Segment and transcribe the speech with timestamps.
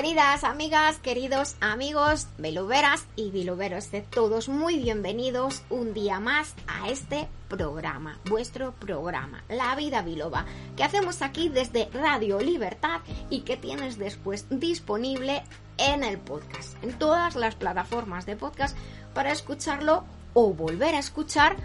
[0.00, 6.88] Queridas amigas, queridos amigos, biloberas y biloberos de todos, muy bienvenidos un día más a
[6.88, 13.56] este programa, vuestro programa, La Vida Biloba, que hacemos aquí desde Radio Libertad y que
[13.56, 15.42] tienes después disponible
[15.78, 18.78] en el podcast, en todas las plataformas de podcast
[19.14, 21.56] para escucharlo o volver a escuchar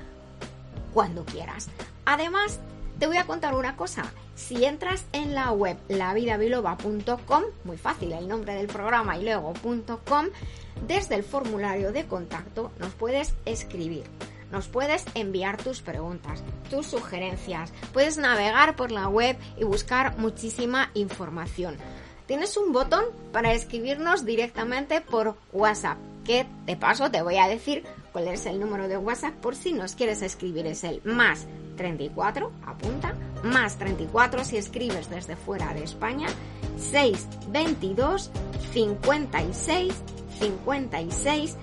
[0.92, 1.70] cuando quieras.
[2.06, 2.60] Además,
[2.98, 4.12] te voy a contar una cosa.
[4.36, 9.54] Si entras en la web lavidabiloba.com, muy fácil el nombre del programa y luego
[10.06, 10.28] .com,
[10.88, 14.04] desde el formulario de contacto nos puedes escribir.
[14.52, 17.72] Nos puedes enviar tus preguntas, tus sugerencias.
[17.92, 21.78] Puedes navegar por la web y buscar muchísima información.
[22.28, 27.84] Tienes un botón para escribirnos directamente por WhatsApp, que de paso te voy a decir
[28.12, 30.68] cuál es el número de WhatsApp por si nos quieres escribir.
[30.68, 36.28] Es el más 34, apunta, más 34 si escribes desde fuera de España,
[36.78, 38.32] 622
[38.72, 39.94] 56
[40.40, 41.58] 56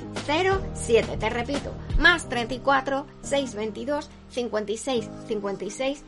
[0.75, 1.16] 07.
[1.16, 6.05] Te repito, más 34 622 56 56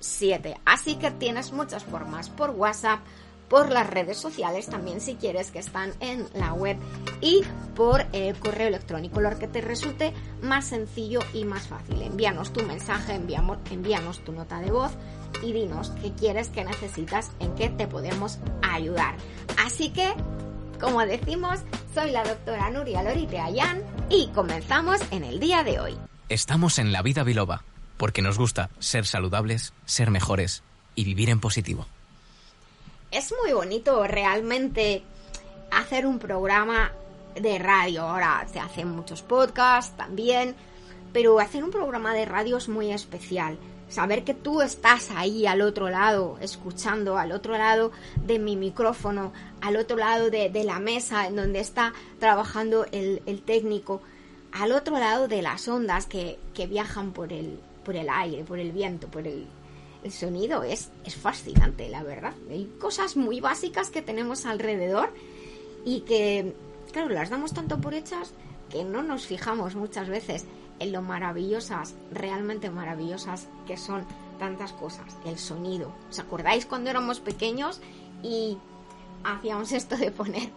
[0.00, 0.60] 07.
[0.64, 3.00] Así que tienes muchas formas por WhatsApp,
[3.52, 6.78] por las redes sociales también si quieres que están en la web
[7.20, 7.42] y
[7.76, 12.00] por el correo electrónico, lo que te resulte más sencillo y más fácil.
[12.00, 14.92] Envíanos tu mensaje, enviamos, envíanos tu nota de voz
[15.42, 19.16] y dinos qué quieres, qué necesitas, en qué te podemos ayudar.
[19.62, 20.14] Así que,
[20.80, 21.60] como decimos,
[21.92, 25.98] soy la doctora Nuria Lorite Ayán y comenzamos en el día de hoy.
[26.30, 27.64] Estamos en la vida biloba
[27.98, 30.62] porque nos gusta ser saludables, ser mejores
[30.94, 31.86] y vivir en positivo
[33.12, 35.02] es muy bonito realmente
[35.70, 36.92] hacer un programa
[37.34, 38.02] de radio.
[38.02, 40.56] Ahora se hacen muchos podcasts también,
[41.12, 43.58] pero hacer un programa de radio es muy especial.
[43.88, 49.34] Saber que tú estás ahí al otro lado, escuchando, al otro lado de mi micrófono,
[49.60, 54.00] al otro lado de, la mesa en donde está trabajando el, técnico,
[54.52, 58.58] al otro lado de las ondas que, que viajan por el, por el aire, por
[58.58, 59.46] el viento, por el,
[60.04, 62.34] el sonido es, es fascinante, la verdad.
[62.50, 65.12] Hay cosas muy básicas que tenemos alrededor
[65.84, 66.54] y que,
[66.92, 68.32] claro, las damos tanto por hechas
[68.70, 70.46] que no nos fijamos muchas veces
[70.78, 74.04] en lo maravillosas, realmente maravillosas que son
[74.38, 75.16] tantas cosas.
[75.24, 75.92] El sonido.
[76.10, 77.80] ¿Os acordáis cuando éramos pequeños
[78.22, 78.58] y
[79.24, 80.50] hacíamos esto de poner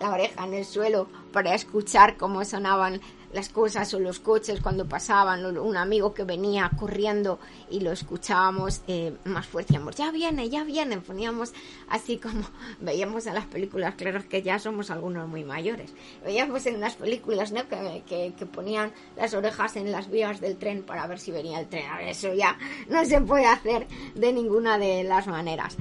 [0.00, 3.00] la oreja en el suelo para escuchar cómo sonaban
[3.32, 7.38] las cosas o los coches cuando pasaban, un amigo que venía corriendo
[7.70, 11.52] y lo escuchábamos eh, más fuerte, decíamos, ya viene, ya viene, poníamos
[11.88, 12.42] así como
[12.80, 15.92] veíamos en las películas, claro que ya somos algunos muy mayores,
[16.24, 17.52] veíamos en las películas
[18.06, 21.68] que, que, ponían las orejas en las vías del tren para ver si venía el
[21.68, 22.56] tren, eso ya
[22.88, 25.76] no se puede hacer de ninguna de las maneras.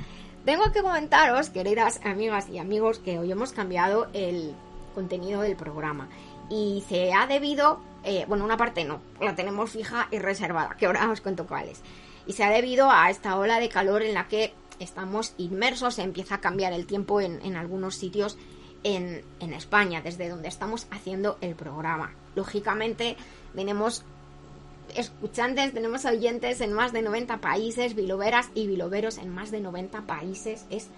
[0.47, 4.55] Tengo que comentaros, queridas amigas y amigos, que hoy hemos cambiado el
[4.95, 6.07] contenido del programa
[6.49, 10.85] y se ha debido, eh, bueno, una parte no, la tenemos fija y reservada, que
[10.85, 11.81] ahora os cuento cuáles.
[12.27, 16.03] Y se ha debido a esta ola de calor en la que estamos inmersos, se
[16.03, 18.37] empieza a cambiar el tiempo en, algunos sitios
[18.85, 22.13] en, en, España, desde donde estamos haciendo el programa.
[22.35, 23.17] Lógicamente,
[23.53, 24.05] tenemos
[24.95, 30.01] escuchantes, tenemos oyentes en más de 90 países, biloveras y biloveros en más de 90
[30.01, 30.65] países.
[30.69, 30.89] Es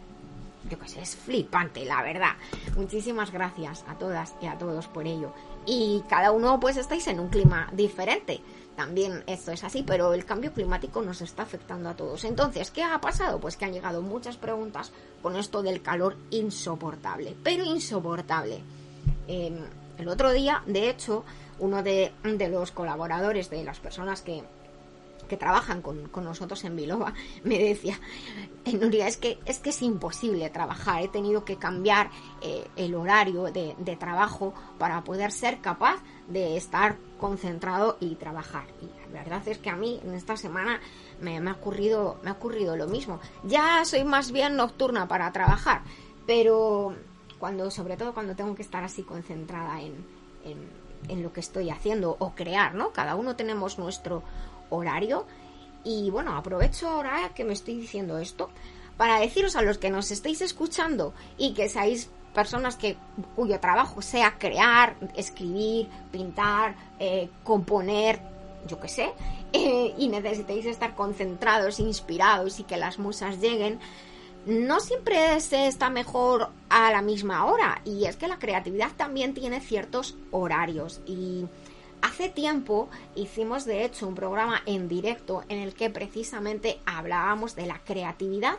[0.69, 2.33] yo qué sé, es flipante, la verdad.
[2.75, 5.33] Muchísimas gracias a todas y a todos por ello.
[5.65, 8.41] Y cada uno pues estáis en un clima diferente.
[8.75, 12.23] También esto es así, pero el cambio climático nos está afectando a todos.
[12.23, 13.39] Entonces, ¿qué ha pasado?
[13.39, 14.91] Pues que han llegado muchas preguntas
[15.21, 18.61] con esto del calor insoportable, pero insoportable.
[19.27, 19.57] Em,
[19.97, 21.25] el otro día, de hecho,
[21.59, 22.11] uno de,
[22.49, 24.43] los colaboradores, de las personas que,
[25.37, 27.13] trabajan con, nosotros en Biloba,
[27.43, 27.99] me decía,
[28.65, 32.09] eh, Nuria, es que, es que es imposible trabajar, he tenido que cambiar
[32.41, 38.65] eh, el horario de, trabajo para poder ser capaz de estar concentrado y trabajar.
[38.81, 40.79] Y la verdad es que a mí en esta semana
[41.21, 43.19] me, ha, ocurrido, me ha ocurrido lo mismo.
[43.43, 45.81] Ya soy más bien nocturna para trabajar,
[46.25, 46.95] pero
[47.39, 50.05] cuando, sobre todo cuando tengo que estar así concentrada en,
[50.43, 52.91] en, en lo que estoy haciendo o crear, ¿no?
[52.91, 54.23] Cada uno tenemos nuestro
[54.69, 55.25] horario.
[55.83, 58.49] Y bueno, aprovecho ahora que me estoy diciendo esto
[58.97, 62.97] para deciros a los que nos estéis escuchando y que seáis personas que
[63.35, 68.19] cuyo trabajo sea crear, escribir, pintar, eh, componer,
[68.67, 69.13] yo qué sé,
[69.53, 73.79] eh, y necesitéis estar concentrados, inspirados y que las musas lleguen,
[74.45, 77.81] no siempre se está mejor a la misma hora.
[77.85, 81.01] Y es que la creatividad también tiene ciertos horarios.
[81.05, 81.45] Y
[82.01, 87.67] hace tiempo hicimos de hecho un programa en directo en el que precisamente hablábamos de
[87.67, 88.57] la creatividad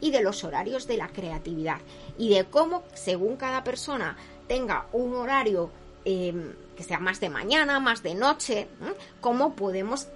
[0.00, 1.78] y de los horarios de la creatividad
[2.18, 4.16] y de cómo según cada persona
[4.48, 5.70] tenga un horario
[6.04, 8.66] em, que sea más de mañana, más de noche,
[9.20, 10.08] cómo podemos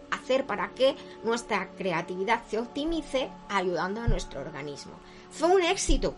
[0.47, 4.93] para que nuestra creatividad se optimice ayudando a nuestro organismo.
[5.31, 6.15] Fue un éxito.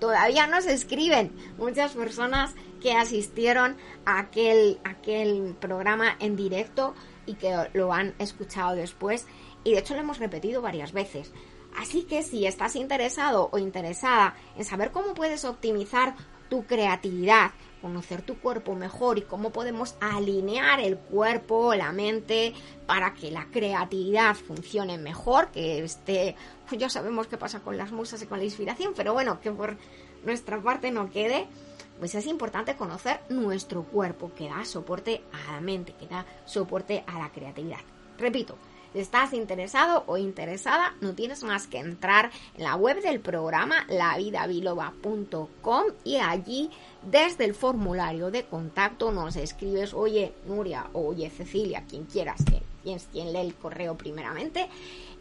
[0.00, 6.94] Todavía nos escriben muchas personas que asistieron a aquel, aquel programa en directo
[7.24, 9.26] y que lo han escuchado después
[9.62, 11.32] y de hecho lo hemos repetido varias veces.
[11.76, 16.14] Así que si estás interesado o interesada en saber cómo puedes optimizar
[16.50, 22.54] tu creatividad, conocer tu cuerpo mejor y cómo podemos alinear el cuerpo, la mente,
[22.86, 26.36] para que la creatividad funcione mejor, que esté,
[26.68, 29.50] pues ya sabemos qué pasa con las musas y con la inspiración, pero bueno, que
[29.50, 29.76] por
[30.24, 31.48] nuestra parte no quede,
[31.98, 37.04] pues es importante conocer nuestro cuerpo, que da soporte a la mente, que da soporte
[37.06, 37.80] a la creatividad.
[38.18, 38.56] Repito,
[38.92, 43.86] si estás interesado o interesada, no tienes más que entrar en la web del programa
[43.88, 46.70] lavidabiloba.com y allí
[47.10, 52.42] desde el formulario de contacto nos escribes, oye Nuria, oye Cecilia, quien quieras,
[52.82, 54.68] quien, quien lee el correo primeramente.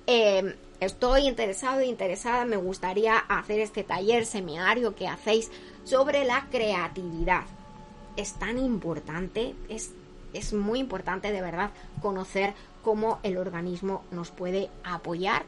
[0.07, 5.51] Em, estoy interesado interesada, me gustaría hacer este taller, seminario que hacéis
[5.83, 7.43] sobre la creatividad.
[8.15, 9.91] Es tan importante, es,
[10.33, 15.45] es muy importante de verdad conocer cómo el organismo nos puede apoyar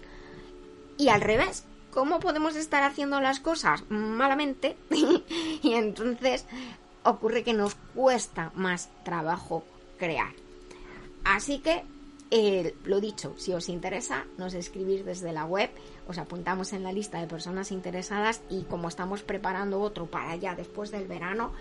[0.98, 4.76] y al revés, cómo podemos estar haciendo las cosas malamente
[5.62, 6.46] y entonces
[7.04, 9.64] ocurre que nos cuesta más trabajo
[9.98, 10.34] crear.
[11.24, 11.84] Así que,
[12.84, 15.70] lo dicho, si os interesa, nos escribís desde la web,
[16.08, 20.56] os apuntamos en la lista de personas interesadas y como estamos preparando otro para ya
[20.56, 21.52] después del verano,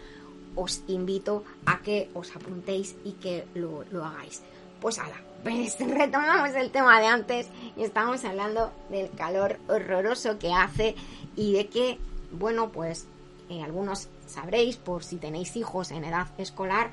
[0.56, 4.42] os invito a que os apuntéis y que lo, lo hagáis.
[4.80, 10.52] Pues ala, pues retomamos el tema de antes y estamos hablando del calor horroroso que
[10.52, 10.94] hace
[11.36, 11.98] y de que,
[12.32, 13.06] bueno, pues
[13.50, 16.90] eh, algunos sabréis por si tenéis hijos en edad escolar,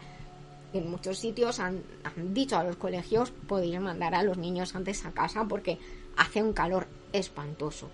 [0.73, 1.83] en muchos sitios han,
[2.33, 5.79] dicho a los colegios podéis mandar a los niños antes a casa porque
[6.17, 7.89] hace un calor espantoso.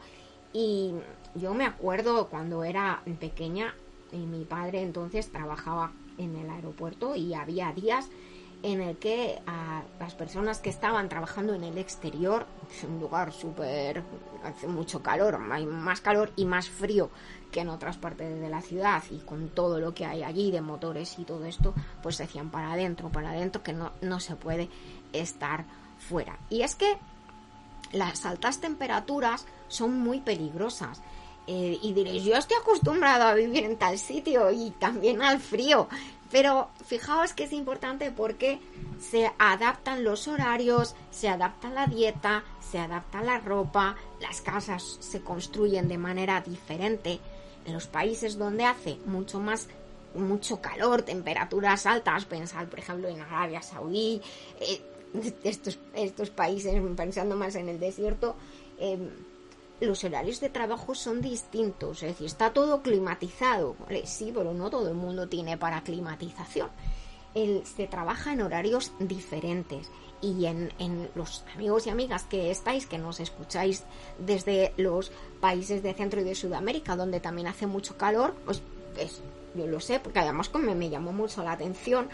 [0.52, 0.94] Y
[1.36, 3.76] yo me acuerdo cuando era pequeña,
[4.12, 8.10] y mi padre entonces trabajaba en el aeropuerto y había días
[8.66, 13.32] en el que a las personas que estaban trabajando en el exterior, es un lugar
[13.32, 14.02] súper,
[14.44, 17.12] hace mucho calor, hay más calor y más frío
[17.52, 20.62] que en otras partes de la ciudad y con todo lo que hay allí de
[20.62, 24.36] motores y todo esto, pues se hacían para adentro, para adentro, que no, no se
[24.36, 24.68] puede
[25.14, 25.66] estar
[26.00, 26.40] fuera.
[26.50, 26.98] Y es que
[27.92, 31.04] las altas temperaturas son muy peligrosas.
[31.48, 35.88] Eh, y diréis, yo estoy acostumbrado a vivir en tal sitio y también al frío.
[36.32, 38.60] Pero fijaos que es importante porque
[39.00, 45.22] se adaptan los horarios, se adapta la dieta, se adapta la ropa, las casas se
[45.22, 47.20] construyen de manera diferente.
[47.66, 49.68] En los países donde hace mucho más
[50.16, 54.22] mucho calor, temperaturas altas, pensad por ejemplo en Arabia Saudí,
[54.62, 54.82] eh,
[55.44, 58.36] estos, estos países, pensando más en el desierto,
[58.80, 58.98] eh,
[59.80, 64.88] los horarios de trabajo son distintos, es decir, está todo climatizado, Sí, pero no todo
[64.90, 66.70] el mundo tiene para climatización.
[67.34, 69.90] se trabaja en horarios diferentes
[70.22, 73.84] y en, los amigos y amigas que estáis, que nos escucháis
[74.18, 78.62] desde los países de Centro y de Sudamérica, donde también hace mucho calor, pues,
[79.56, 82.10] yo lo sé, porque además me, me llamó mucho la atención.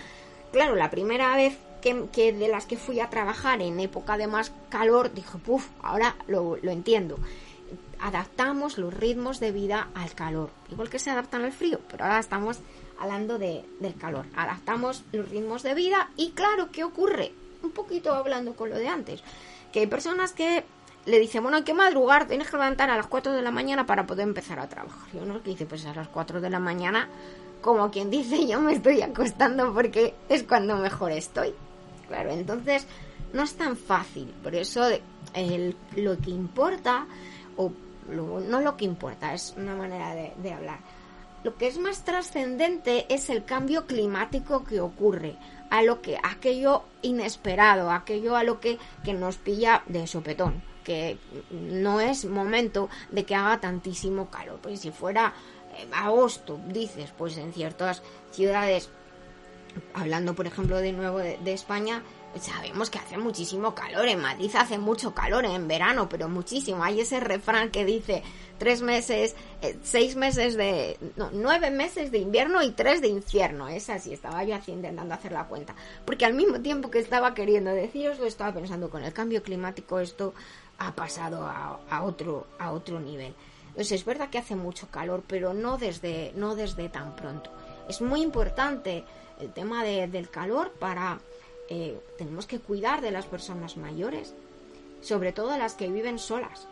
[0.52, 4.52] Claro, la primera vez que, de las que fui a trabajar en época de más
[4.70, 7.18] calor, dije, puff, ahora lo, lo entiendo
[8.00, 12.20] adaptamos los ritmos de vida al calor, igual que se adaptan al frío, pero ahora
[12.20, 12.60] estamos
[13.00, 14.26] hablando de, del calor.
[14.36, 17.32] Adaptamos los ritmos de vida y claro, ¿qué ocurre?
[17.64, 19.24] Un poquito hablando con lo de antes,
[19.72, 20.64] que hay personas que
[21.06, 23.86] le dicen, bueno, hay que madrugar, tienes que levantar a las 4 de la mañana
[23.86, 25.08] para poder empezar a trabajar.
[25.14, 27.10] Y uno que dice, pues a las 4 de la mañana,
[27.62, 31.54] como quien dice, yo me estoy acostando porque es cuando mejor estoy.
[32.08, 32.86] Claro, entonces
[33.34, 34.28] no es tan fácil.
[34.44, 34.88] Por eso
[35.34, 37.08] el, lo que importa,
[37.58, 37.72] o
[38.10, 40.80] no lo que importa, es una manera de, hablar.
[41.44, 45.36] lo que es más trascendente es el cambio climático que ocurre,
[45.70, 51.18] a lo que aquello inesperado, aquello a lo que, que nos pilla de sopetón, que
[51.52, 55.34] no es momento de que haga tantísimo calor, pues si fuera
[55.78, 58.90] eh, agosto, dices, pues en ciertas ciudades,
[59.94, 62.04] hablando por ejemplo de nuevo de España,
[62.40, 64.08] sabemos que hace muchísimo calor.
[64.08, 66.84] En Madrid hace mucho calor en verano, pero muchísimo.
[66.84, 68.24] Hay ese refrán que dice
[68.58, 73.68] tres meses, eh, seis meses de, no, nueve meses de invierno y tres de infierno.
[73.68, 75.76] Es así, estaba yo así intentando hacer la cuenta.
[76.06, 80.00] Porque al mismo tiempo que estaba queriendo deciros, lo estaba pensando con el cambio climático,
[80.00, 80.34] esto
[80.78, 83.36] ha pasado a, otro, a otro nivel.
[83.68, 87.52] Entonces es verdad que hace mucho calor, pero no desde, no desde tan pronto.
[87.88, 89.04] Es muy importante
[89.40, 91.20] el tema de, del calor para
[91.70, 94.34] eh, tenemos que cuidar de las personas mayores,
[95.02, 96.68] sobre todo las que viven solas.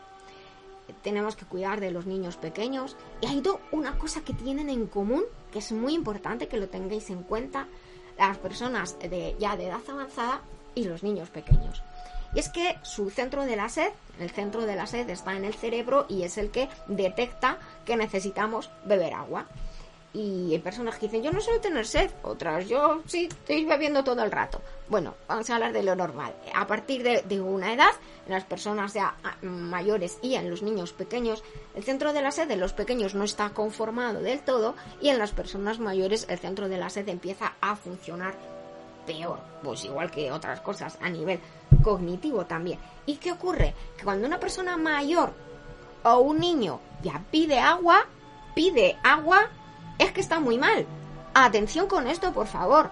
[1.04, 2.96] Tenemos que cuidar de los niños pequeños.
[3.22, 7.10] Y hay una cosa que tienen en común, que es muy importante que lo tengáis
[7.10, 7.68] en cuenta,
[8.18, 10.42] las personas de, ya de edad avanzada
[10.76, 11.84] y los niños pequeños.
[12.34, 15.46] Y es que su centro de la sed, el centro de la sed está en
[15.46, 19.48] el cerebro y es el que detecta que necesitamos beber agua.
[20.12, 24.04] Y hay personas que dicen, yo no suelo tener sed, otras, yo sí estoy bebiendo
[24.04, 24.60] todo el rato.
[24.88, 26.34] Bueno, vamos a hablar de lo normal.
[26.56, 27.92] A partir de, una edad,
[28.26, 31.44] en las personas ya ah, mayores y en los niños pequeños,
[31.76, 35.20] el centro de la sed de los pequeños no está conformado del todo y en
[35.20, 38.34] las personas mayores el centro de la sed empieza a funcionar
[39.06, 41.40] peor, pues igual que otras cosas a nivel
[41.84, 42.80] cognitivo también.
[43.06, 43.76] ¿Y qué ocurre?
[43.96, 45.34] Que cuando una persona mayor
[46.04, 48.06] o un niño ya pide agua,
[48.56, 49.50] pide agua,
[50.00, 50.88] es que está muy mal.
[51.34, 52.90] Atención con esto, por favor.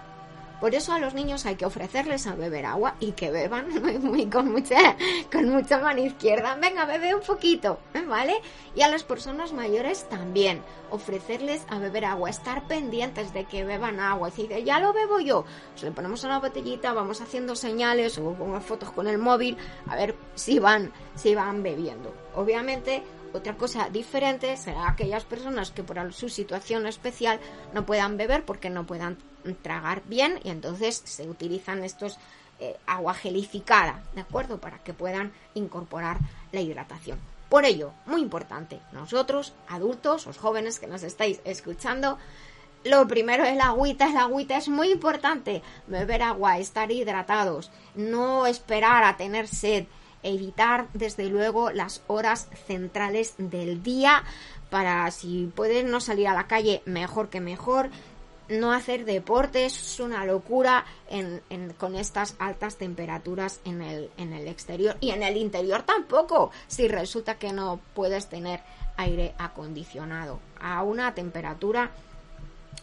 [0.60, 3.68] Por eso a los niños hay que ofrecerles a beber agua y que beban
[4.02, 6.56] muy, con mucha mano izquierda.
[6.56, 8.02] Venga, bebe un poquito, ¿eh?
[8.04, 8.34] ¿vale?
[8.74, 14.00] Y a las personas mayores también ofrecerles a beber agua, estar pendientes de que beban
[14.00, 14.30] agua.
[14.30, 15.44] Decir, ya lo bebo yo.
[15.76, 19.94] Se le ponemos una botellita, vamos haciendo señales o pongo fotos con el móvil a
[19.94, 22.12] ver si van si van bebiendo.
[22.34, 27.40] Obviamente otra cosa diferente será aquellas personas que por su situación especial
[27.74, 29.18] no puedan beber porque no puedan
[29.62, 32.18] tragar bien y entonces se utilizan estos
[32.60, 34.58] eh, agua gelificada, ¿de acuerdo?
[34.58, 36.18] Para que puedan incorporar
[36.50, 37.18] la hidratación.
[37.48, 42.18] Por ello, muy importante, nosotros, adultos, los jóvenes que nos estáis escuchando,
[42.84, 48.46] lo primero es la agüita, la agüita es muy importante, beber agua, estar hidratados, no
[48.46, 49.86] esperar a tener sed,
[50.22, 54.24] evitar desde luego las horas centrales del día
[54.70, 57.90] para si puedes no salir a la calle mejor que mejor.
[58.48, 61.42] No hacer deporte es una locura en,
[61.76, 66.88] con estas altas temperaturas en el, en el exterior y en el interior tampoco si
[66.88, 68.60] resulta que no puedes tener
[68.96, 71.90] aire acondicionado a una temperatura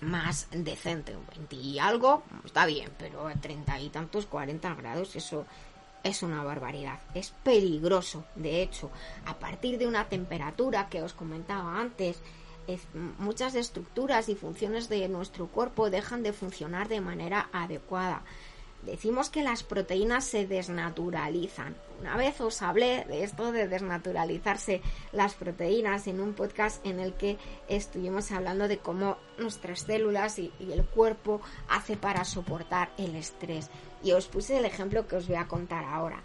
[0.01, 5.15] más decente, un 20 y algo, está bien, pero a 30 y tantos, 40 grados,
[5.15, 5.45] eso
[6.05, 8.23] es una barbaridad, es peligroso.
[8.35, 8.91] De hecho,
[9.25, 12.21] a partir de una temperatura que os comentaba antes,
[13.17, 18.23] muchas estructuras y funciones de nuestro cuerpo dejan de funcionar de manera adecuada.
[18.85, 21.75] Decimos que las proteínas se desnaturalizan.
[21.99, 27.13] Una vez os hablé de esto de desnaturalizarse las proteínas en un podcast en el
[27.13, 27.37] que
[27.67, 33.69] estuvimos hablando de cómo nuestras células y, el cuerpo hace para soportar el estrés.
[34.03, 36.21] Y os puse el ejemplo que os voy a contar ahora.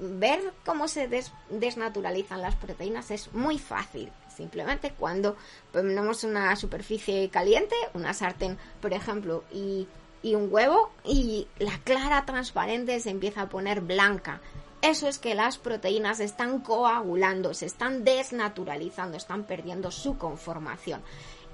[0.00, 1.08] ver cómo se
[1.50, 4.10] desnaturalizan las proteínas es muy fácil.
[4.34, 5.36] Simplemente cuando
[5.72, 9.86] ponemos una superficie caliente, una sartén, por ejemplo, y
[10.26, 14.40] y un huevo y la clara transparente se empieza a poner blanca.
[14.82, 21.00] Eso es que las proteínas están coagulando, se están desnaturalizando, están perdiendo su conformación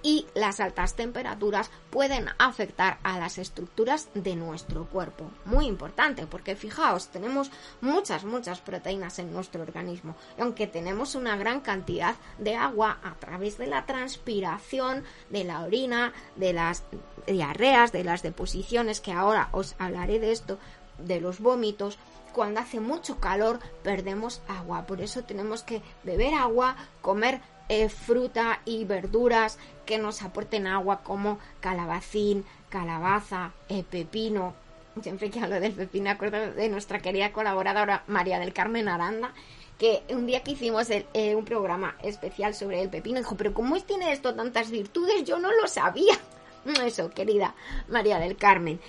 [0.02, 5.30] y las altas temperaturas pueden afectar a las estructuras de nuestro cuerpo.
[5.44, 10.16] Muy importante porque fijaos, tenemos muchas, muchas proteínas en nuestro organismo.
[10.38, 16.12] Aunque tenemos una gran cantidad de agua a través de la transpiración, de la orina,
[16.37, 16.82] de las
[17.26, 20.59] diarreas, de las deposiciones, que ahora os hablaré de esto,
[20.99, 21.99] de los vómitos,
[22.32, 24.87] cuando hace mucho calor perdemos agua.
[24.87, 27.40] Por eso tenemos que beber agua, comer
[27.73, 34.52] eh, fruta y verduras que nos aporten agua como calabacín, calabaza, eh, pepino.
[35.00, 39.33] Siempre que hablo del pepino acuerdo de nuestra querida colaboradora María del Carmen Aranda,
[39.79, 43.81] que un día que hicimos eh, un programa especial sobre el pepino, dijo, pero ¿cómo
[43.81, 45.25] tiene esto tantas virtudes?
[45.25, 46.19] Yo no lo sabía.
[46.85, 47.55] Eso, querida
[47.88, 48.81] María del Carmen.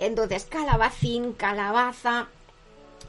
[0.00, 2.26] Entonces, calabacín, calabaza,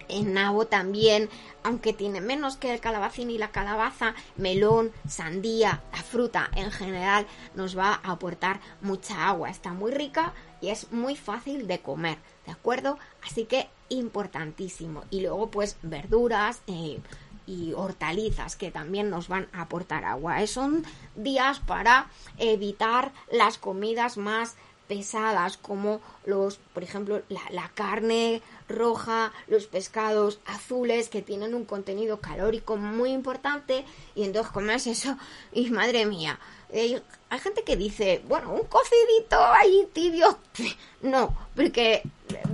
[0.07, 1.29] En nabo también,
[1.63, 7.25] aunque tiene menos que el calabacín y la calabaza, melón, sandía, la fruta en general
[7.55, 9.49] nos va a aportar mucha agua.
[9.49, 12.99] Está muy rica y es muy fácil de comer, ¿de acuerdo?
[13.25, 15.03] Así que importantísimo.
[15.09, 16.99] Y luego pues verduras, eh,
[17.45, 20.45] y hortalizas que también nos van a aportar agua.
[20.47, 20.85] Son
[21.15, 22.07] días para
[22.37, 24.55] evitar las comidas más
[24.87, 32.19] pesadas como los, por ejemplo, la, carne roja, los pescados azules que tienen un contenido
[32.19, 33.85] calórico muy importante
[34.15, 35.17] y entonces comes eso
[35.51, 40.37] y madre mía, eh, hay gente que dice, bueno, un cocidito ahí tibio,
[41.01, 42.03] no, porque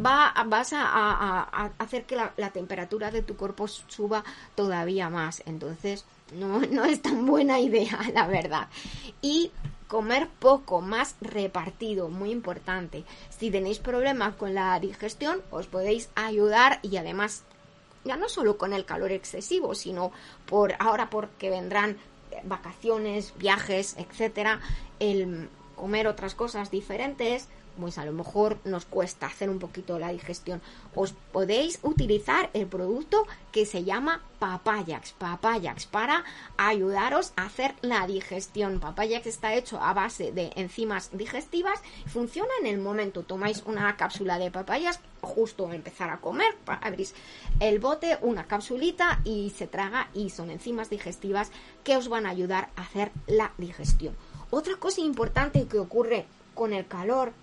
[0.06, 4.24] va, vas a, hacer que la, la, temperatura de tu cuerpo suba
[4.56, 8.68] todavía más, entonces no, no es tan buena idea, la verdad.
[9.22, 9.52] Y
[9.90, 13.04] comer poco, más repartido, muy importante.
[13.30, 17.44] Si tenéis problemas con la digestión, os podéis ayudar y además
[18.06, 20.12] ya no solo con el calor excesivo, sino
[20.46, 21.98] por ahora porque vendrán
[22.44, 24.62] vacaciones, viajes, etcétera,
[25.00, 30.12] el comer otras cosas diferentes pues a lo mejor nos cuesta hacer un poquito la
[30.12, 30.62] digestión.
[30.96, 36.24] Os podéis utilizar el producto que se llama Papayax, Papayax para
[36.58, 38.80] ayudaros a hacer la digestión.
[38.80, 43.24] Papayax está hecho a base de enzimas digestivas, funciona en el momento.
[43.24, 47.14] Tomáis una cápsula de papayas justo empezar a comer, abrís
[47.60, 51.52] el bote, una capsulita y se traga y son enzimas digestivas
[51.84, 54.16] que os van a ayudar a hacer la digestión.
[54.52, 57.34] Otra cosa importante que ocurre con el calor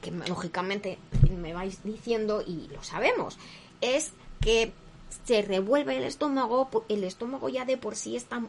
[0.00, 0.98] que lógicamente
[1.30, 3.38] me vais diciendo y lo sabemos,
[3.80, 4.72] es que
[5.24, 8.42] se revuelve el estómago, el estómago ya de por sí está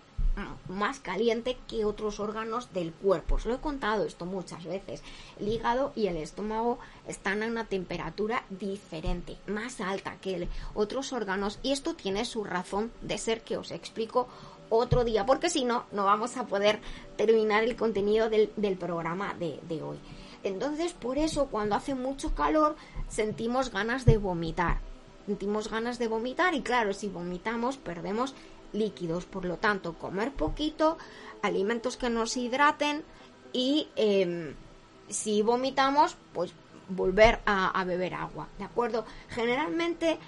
[0.68, 3.36] más caliente que otros órganos del cuerpo.
[3.36, 5.02] Os lo he contado esto muchas veces.
[5.40, 11.60] El hígado y el estómago están a una temperatura diferente, más alta que otros órganos
[11.64, 14.28] y esto tiene su razón de ser que os explico
[14.70, 16.82] otro día, porque si no, no vamos a poder
[17.16, 19.98] terminar el contenido del, programa de hoy.
[20.44, 22.76] Entonces, por eso, cuando hace mucho calor,
[23.08, 24.80] sentimos ganas de vomitar.
[25.26, 28.34] Sentimos ganas de vomitar y claro, si vomitamos, perdemos
[28.74, 29.26] líquidos.
[29.26, 30.98] Por lo tanto, comer poquito,
[31.42, 33.04] alimentos que nos hidraten
[33.52, 34.56] y em,
[35.10, 36.54] si vomitamos, pues
[36.90, 39.04] volver a, beber agua, ¿de acuerdo?
[39.28, 40.20] Generalmente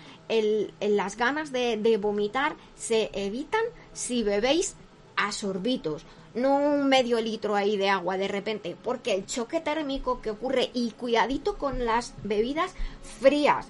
[0.82, 4.76] las ganas de vomitar se evitan si bebéis
[5.16, 6.06] a sorbitos,
[6.40, 10.70] no un medio litro ahí de agua de repente, porque el choque térmico que ocurre
[10.74, 12.74] y cuidadito con las bebidas
[13.20, 13.68] frías.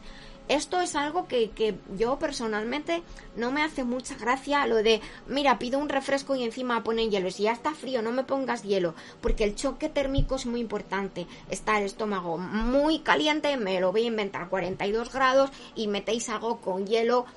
[0.50, 3.04] Esto es algo que, que, yo personalmente
[3.36, 7.30] no me hace mucha gracia lo de, mira, pido un refresco y encima ponen hielo.
[7.30, 11.28] Si ya está frío, no me pongas hielo, porque el choque térmico es muy importante.
[11.52, 16.62] Está el estómago muy caliente, me lo voy a inventar 42 grados y metéis algo
[16.62, 17.28] con hielo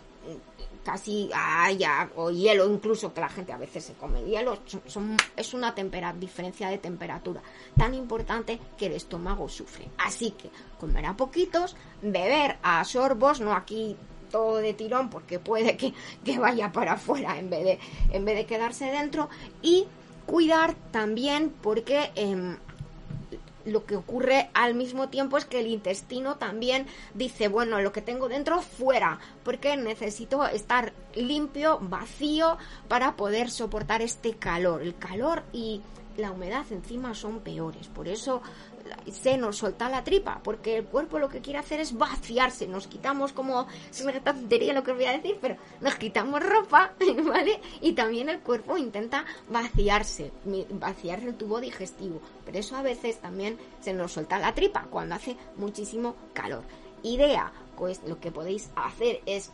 [0.84, 5.54] casi haya o hielo incluso que la gente a veces se come hielo son, es
[5.54, 5.74] una
[6.18, 7.42] diferencia de temperatura
[7.76, 9.88] tan importante que el estómago sufre.
[9.98, 13.96] Así que comer a poquitos beber a sorbos no aquí
[14.30, 17.78] todo de tirón porque puede que, vaya para afuera en vez de
[18.10, 19.28] en vez de quedarse dentro
[19.60, 19.86] y
[20.26, 22.56] cuidar también porque em,
[23.64, 28.02] lo que ocurre al mismo tiempo es que el intestino también dice, bueno, lo que
[28.02, 34.82] tengo dentro fuera, porque necesito estar limpio, vacío, para poder soportar este calor.
[34.82, 35.82] El calor y
[36.16, 37.88] la humedad encima son peores.
[37.88, 38.42] Por eso
[39.10, 42.66] se nos suelta la tripa, porque el cuerpo lo que quiere hacer es vaciarse.
[42.66, 46.42] Nos quitamos como, es una tontería lo que os voy a decir, pero nos quitamos
[46.42, 46.92] ropa,
[47.24, 47.60] ¿vale?
[47.80, 50.32] Y también el cuerpo intenta vaciarse,
[50.70, 52.20] vaciarse el tubo digestivo.
[52.44, 56.62] Pero eso a veces también se nos suelta la tripa cuando hace muchísimo calor.
[57.02, 59.50] Idea, pues lo que podéis hacer es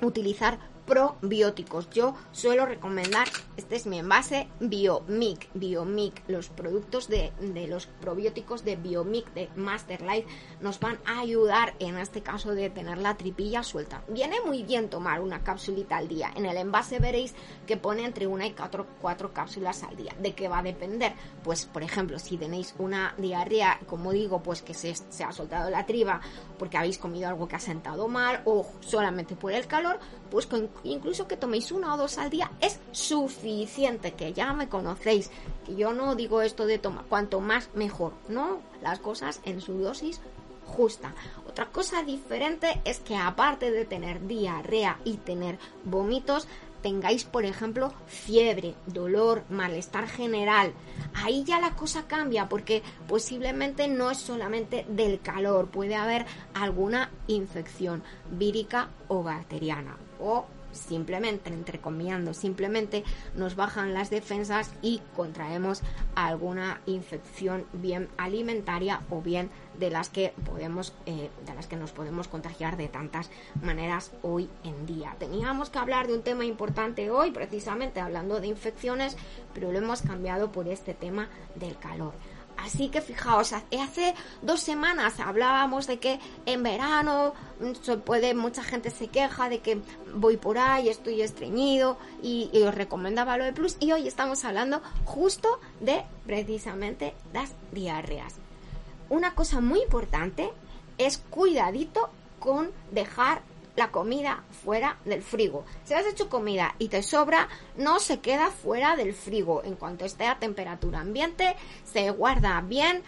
[0.00, 1.88] utilizar probióticos.
[1.90, 7.32] Yo suelo recomendar, este es mi envase, Biomic, Biomic, los productos de,
[7.68, 10.26] los probióticos de Biomic de Master Life
[10.62, 14.02] nos van a ayudar en este caso de tener la tripilla suelta.
[14.08, 16.32] Viene muy bien tomar una cápsulita al día.
[16.34, 17.34] En el envase veréis
[17.66, 20.14] que pone entre una y cuatro, cuatro cápsulas al día.
[20.20, 21.12] ¿De qué va a depender?
[21.42, 25.68] Pues, por ejemplo, si tenéis una diarrea, como digo, pues que se, se ha soltado
[25.68, 26.20] la triba
[26.58, 29.98] porque habéis comido algo que ha sentado mal o solamente por el calor,
[30.30, 34.68] pues con incluso que toméis una o dos al día es suficiente, que ya me
[34.68, 35.30] conocéis,
[35.66, 39.74] que yo no digo esto de tomar, cuanto más mejor, no, las cosas en su
[39.78, 40.20] dosis
[40.72, 41.14] justa.
[41.48, 46.48] Otra cosa diferente es que aparte de tener diarrea y tener vómitos,
[46.82, 50.72] tengáis, por ejemplo, fiebre, dolor, malestar general.
[51.14, 57.10] Ahí ya la cosa cambia porque posiblemente no es solamente del calor, puede haber alguna
[57.28, 63.04] infección vírica o bacteriana o simplemente, entrecomillando, simplemente
[63.34, 65.82] nos bajan las defensas y contraemos
[66.14, 71.92] alguna infección bien alimentaria o bien de las que podemos, eh, de las que nos
[71.92, 73.30] podemos contagiar de tantas
[73.62, 75.16] maneras hoy en día.
[75.18, 79.16] Teníamos que hablar de un tema importante hoy, precisamente hablando de infecciones,
[79.54, 82.12] pero lo hemos cambiado por este tema del calor.
[82.64, 88.62] Así que fijaos, hace dos semanas hablábamos de que en verano mm, se puede, mucha
[88.62, 89.80] gente se queja de que
[90.14, 94.44] voy por ahí, estoy estreñido y, y, os recomendaba lo de Plus y hoy estamos
[94.44, 98.34] hablando justo de precisamente las diarreas.
[99.08, 100.50] Una cosa muy importante
[100.98, 103.42] es cuidadito con dejar
[103.76, 105.64] la comida fuera del frigo.
[105.84, 109.62] Si has hecho comida y te sobra, no se queda fuera del frigo.
[109.64, 113.02] En cuanto esté a temperatura ambiente, se guarda bien.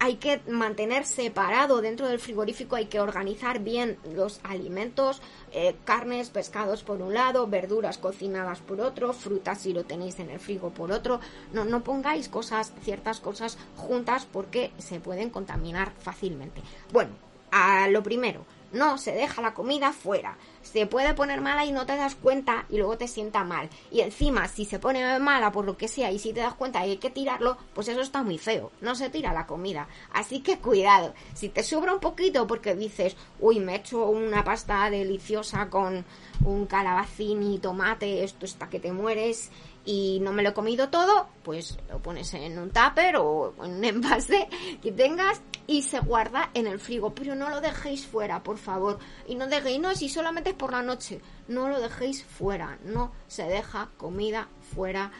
[0.00, 6.30] hay que mantener separado dentro del frigorífico, hay que organizar bien los alimentos, eh, carnes,
[6.30, 10.70] pescados por un lado, verduras cocinadas por otro, frutas si lo tenéis en el frigo
[10.70, 11.20] por otro.
[11.52, 16.60] No, no pongáis cosas, ciertas cosas juntas porque se pueden contaminar fácilmente.
[16.92, 17.12] Bueno,
[17.52, 20.38] a lo primero, no, se deja la comida fuera.
[20.62, 23.68] Se puede poner mala y no te das cuenta y luego te sienta mal.
[23.90, 26.86] Y encima, si se pone mala por lo que sea y si te das cuenta
[26.86, 28.72] y hay que tirarlo, pues eso está muy feo.
[28.80, 29.88] No se tira la comida.
[30.12, 31.14] Así que cuidado.
[31.34, 36.04] Si te sobra un poquito porque dices, uy, me he hecho una pasta deliciosa con
[36.44, 39.50] un calabacín y tomate, esto está que te mueres
[39.84, 43.72] y no me lo he comido todo, pues lo pones en un tupper o en
[43.72, 44.48] un envase
[44.80, 47.14] que tengas y se guarda en el frigo.
[47.14, 48.98] Pero no lo dejéis fuera, por favor.
[49.26, 52.78] Y no dejéis, no, si solamente es por la noche, no lo dejéis fuera.
[52.84, 55.12] No se deja comida fuera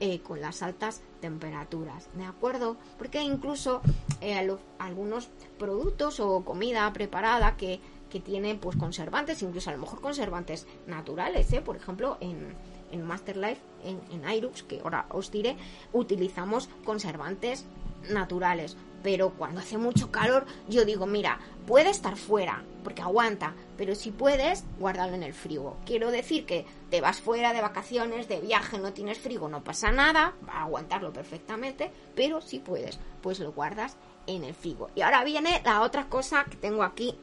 [0.00, 2.76] eh, con las altas temperaturas, ¿de acuerdo?
[2.98, 3.80] Porque incluso
[4.20, 4.38] eh,
[4.78, 7.80] algunos productos o comida preparada que,
[8.10, 11.62] que tienen pues conservantes, incluso a lo mejor conservantes naturales, ¿eh?
[11.62, 12.54] Por ejemplo, en
[12.90, 15.56] en Masterlife, en, en que ahora os diré,
[15.92, 17.66] utilizamos conservantes
[18.10, 18.76] naturales.
[19.06, 24.10] Pero cuando hace mucho calor, yo digo, mira, puede estar fuera, porque aguanta, pero si
[24.10, 25.76] puedes, guárdalo en el frigo.
[25.86, 29.92] Quiero decir que te vas fuera de vacaciones, de viaje, no tienes frigo, no pasa
[29.92, 34.90] nada, va a aguantarlo perfectamente, pero si puedes, pues lo guardas en el frigo.
[34.96, 37.16] Y ahora viene la otra cosa que tengo aquí,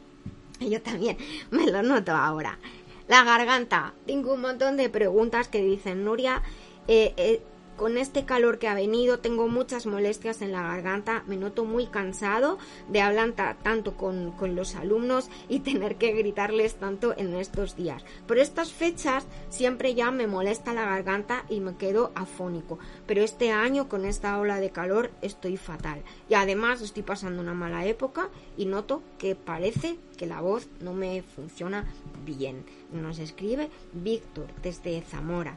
[0.60, 1.18] yo también
[1.50, 2.58] me lo noto ahora.
[3.06, 3.92] La garganta.
[4.06, 6.42] Tengo un montón de preguntas que dicen, Nuria,
[6.86, 7.42] eh, eh,
[7.78, 11.86] con este calor que ha venido tengo muchas molestias en la garganta, me noto muy
[11.86, 17.76] cansado de hablar tanto con, con, los alumnos y tener que gritarles tanto en estos
[17.76, 18.04] días.
[18.26, 23.52] Por estas fechas siempre ya me molesta la garganta y me quedo afónico, pero este
[23.52, 28.28] año con esta ola de calor estoy fatal y además estoy pasando una mala época
[28.56, 31.86] y noto que parece que la voz no me funciona
[32.26, 32.64] bien.
[32.92, 35.56] Nos escribe Víctor desde Zamora.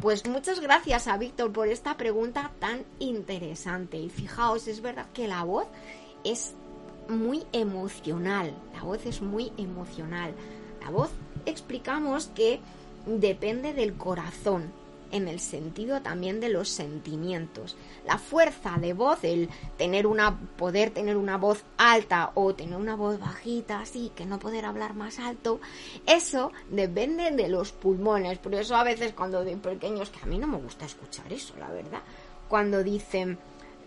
[0.00, 3.98] Pues muchas gracias a Víctor por esta pregunta tan interesante.
[3.98, 5.66] Y fijaos, es verdad que la voz
[6.24, 6.54] es
[7.08, 8.54] muy emocional.
[8.74, 10.34] La voz es muy emocional.
[10.80, 11.10] La voz
[11.46, 12.60] explicamos que
[13.06, 14.70] depende del corazón
[15.10, 17.76] en el sentido también de los sentimientos.
[18.08, 22.96] La fuerza de voz, el tener una, poder tener una voz alta o tener una
[22.96, 25.60] voz bajita, así, que no poder hablar más alto,
[26.06, 28.38] eso depende de los pulmones.
[28.38, 31.52] Por eso a veces cuando de pequeños, que a mí no me gusta escuchar eso,
[31.58, 32.00] la verdad,
[32.48, 33.36] cuando dicen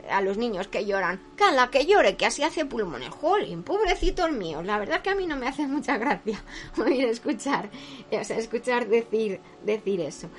[0.07, 3.09] a los niños que lloran, cala que llore, que así hace pulmones.
[3.09, 4.61] Jolín, pobrecito el mío.
[4.61, 6.43] La verdad que a mí no me hace mucha gracia
[6.77, 7.71] oír escuchar,
[8.11, 10.29] o sea, escuchar decir, decir eso.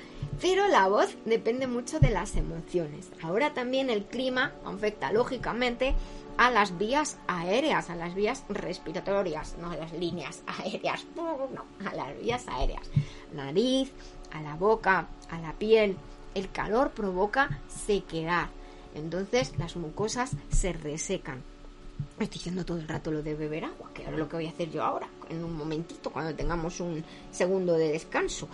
[0.41, 3.09] Pero la voz depende mucho de las emociones.
[3.21, 5.95] Ahora también el clima afecta lógicamente
[6.37, 11.47] a las vías aéreas, a las vías respiratorias, no a las líneas aéreas, no,
[11.85, 12.89] a las vías aéreas.
[13.33, 13.91] Nariz,
[14.31, 15.97] a la boca, a la piel.
[16.33, 18.49] El calor provoca sequedad
[18.95, 21.41] entonces las mucosas se resecan.
[22.19, 24.49] Estoy diciendo todo el rato lo de beber agua, que es lo que voy a
[24.49, 28.47] hacer yo ahora, en un momentito, cuando tengamos un segundo de descanso.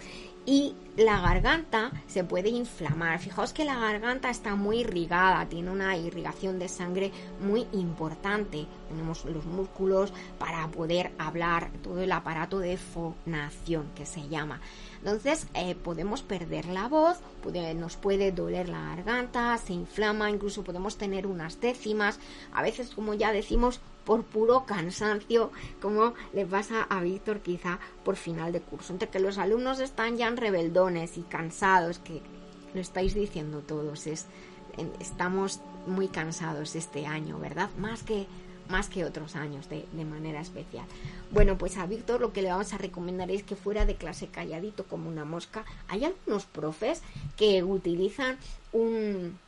[0.50, 3.20] Y la garganta se puede inflamar.
[3.20, 8.66] Fijaos que la garganta está muy irrigada, tiene una irrigación de sangre muy importante.
[8.88, 14.60] Tenemos los músculos para poder hablar, todo el aparato de fonación que se llama.
[14.98, 17.20] Entonces eh, podemos perder la voz,
[17.76, 22.20] nos puede doler la garganta, se inflama, incluso podemos tener unas décimas,
[22.52, 28.16] a veces como ya decimos por puro cansancio, como le pasa a Víctor quizá por
[28.16, 32.22] final de curso, entre que los alumnos están ya en rebeldones y cansados, que
[32.74, 34.26] lo estáis diciendo todos, es,
[35.00, 37.70] estamos muy cansados este año, ¿verdad?
[37.78, 38.28] Más que
[38.70, 40.86] más que otros años de, de, manera especial.
[41.32, 44.28] Bueno, pues a Víctor lo que le vamos a recomendar es que fuera de clase
[44.28, 45.66] calladito como una mosca.
[45.88, 47.02] Hay algunos profes
[47.36, 48.38] que utilizan
[48.72, 49.40] un,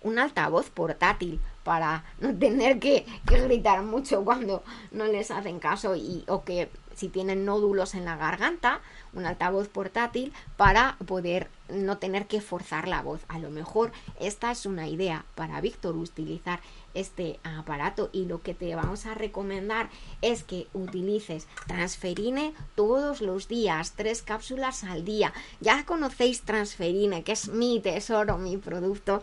[0.00, 6.24] un altavoz portátil para no tener que, gritar mucho cuando no les hacen caso y,
[6.28, 8.80] o que si tienen nódulos en la garganta,
[9.14, 13.22] un altavoz portátil para poder no tener que forzar la voz.
[13.28, 16.60] A lo mejor esta es una idea para Víctor utilizar
[16.94, 19.88] este aparato y lo que te vamos a recomendar
[20.20, 25.32] es que utilices transferine todos los días, tres cápsulas al día.
[25.60, 29.22] Ya conocéis transferine, que es mi tesoro, mi producto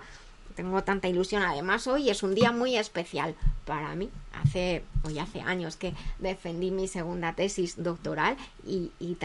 [0.59, 1.41] tengo tanta ilusión.
[1.41, 3.33] Además, hoy es un día muy especial
[3.65, 4.09] para mí.
[4.33, 8.35] Hace, hoy hace años que defendí mi segunda tesis doctoral
[8.67, 9.17] y, y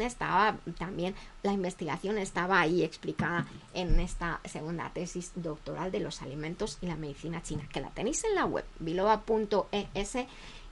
[0.00, 6.78] estaba también, la investigación estaba ahí explicada en esta segunda tesis doctoral de los alimentos
[6.80, 10.16] y la medicina china, que la tenéis en la web, biloba.es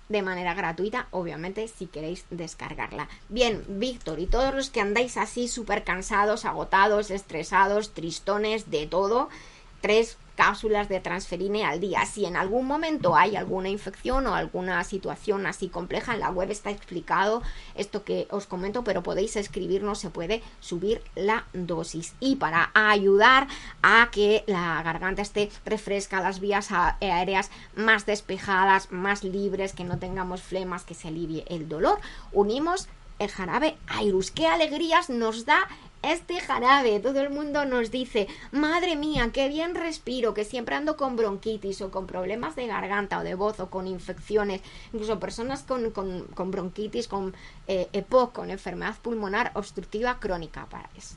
[0.09, 3.09] de manera gratuita, obviamente, si queréis descargarla.
[3.29, 9.29] Bien, Víctor, y todos los que andáis así súper cansados, agotados, estresados, tristones, de todo,
[9.85, 12.07] tres cápsulas de transferine al día.
[12.07, 16.51] Si en algún momento hay alguna infección o alguna situación así compleja, en la web
[16.51, 17.43] está explicado
[17.75, 22.15] esto que os comento, pero podéis escribirnos, se puede subir la dosis.
[22.19, 23.47] Y para ayudar
[23.83, 29.99] a que la garganta esté refresca, las vías aéreas más despejadas, más libres, que no
[29.99, 32.01] tengamos flemas, que se alivie el dolor,
[32.33, 34.31] unimos el jarabe Airus.
[34.31, 35.69] ¡Qué alegrías nos da
[36.13, 37.01] este jarabe.
[37.01, 41.81] Todo el mundo nos dice, madre mía, qué bien respiro, que siempre ando con bronquitis
[41.81, 44.61] o con problemas de garganta o de voz o con infecciones,
[44.93, 47.35] incluso personas con, con, bronquitis, con
[47.67, 50.67] eh, EPOC, con enfermedad pulmonar obstructiva crónica.
[50.67, 51.17] Para eso.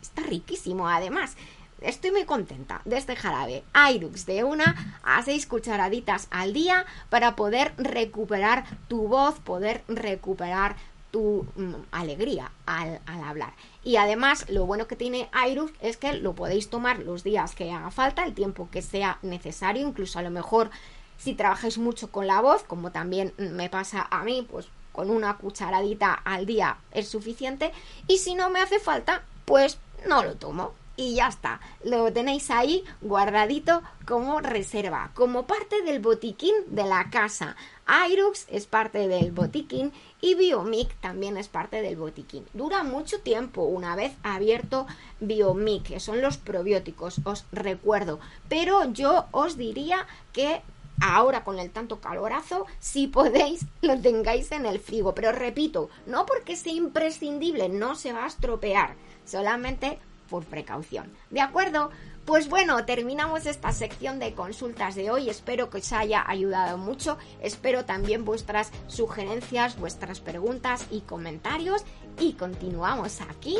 [0.00, 1.36] Está riquísimo, además.
[1.82, 7.34] Estoy muy contenta de este jarabe Irux de una a seis cucharaditas al día para
[7.34, 10.76] poder recuperar tu voz, poder recuperar
[11.12, 13.52] tu mm, alegría al, hablar.
[13.84, 17.70] Y además, lo bueno que tiene Airus es que lo podéis tomar los días que
[17.70, 20.70] haga falta, el tiempo que sea necesario, incluso a lo mejor
[21.18, 25.36] si trabajáis mucho con la voz, como también me pasa a mí, pues con una
[25.36, 27.70] cucharadita al día es suficiente.
[28.08, 31.60] Y si no me hace falta, pues no lo tomo y ya está.
[31.84, 37.56] Lo tenéis ahí guardadito como reserva, como parte del botiquín de la casa.
[37.86, 42.46] Airux es parte del botiquín y Biomic también es parte del botiquín.
[42.54, 44.86] Dura mucho tiempo una vez abierto
[45.20, 48.20] Biomic, que son los probióticos, os recuerdo.
[48.48, 50.62] Pero yo os diría que
[51.00, 55.14] ahora con el tanto calorazo, si podéis, lo tengáis en el frigo.
[55.14, 59.98] Pero repito, no porque sea imprescindible, no se va a estropear, solamente
[60.32, 61.12] por precaución.
[61.30, 61.90] ¿De acuerdo?
[62.24, 65.28] Pues bueno, terminamos esta sección de consultas de hoy.
[65.28, 67.18] Espero que os haya ayudado mucho.
[67.42, 71.84] Espero también vuestras sugerencias, vuestras preguntas y comentarios.
[72.18, 73.58] Y continuamos aquí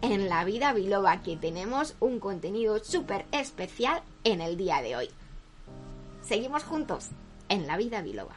[0.00, 5.10] en La Vida Biloba, que tenemos un contenido súper especial en el día de hoy.
[6.22, 7.08] Seguimos juntos
[7.48, 8.36] en La Vida Biloba.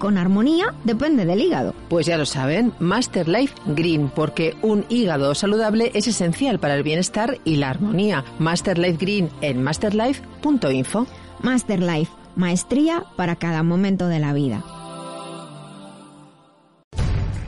[0.00, 1.72] con armonía depende del hígado.
[1.88, 6.82] Pues ya lo saben, Master Life Green, porque un hígado saludable es esencial para el
[6.82, 8.24] bienestar y la armonía.
[8.40, 11.06] Master Life Green en masterlife.info.
[11.42, 14.64] Master Life, maestría para cada momento de la vida.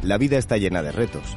[0.02, 1.36] La vida está llena de retos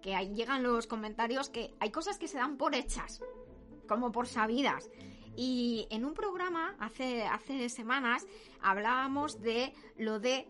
[0.00, 3.20] que ahí llegan los comentarios que hay cosas que se dan por hechas,
[3.86, 4.88] como por sabidas.
[5.36, 8.26] Y en un programa hace, hace semanas
[8.62, 10.48] hablábamos de lo de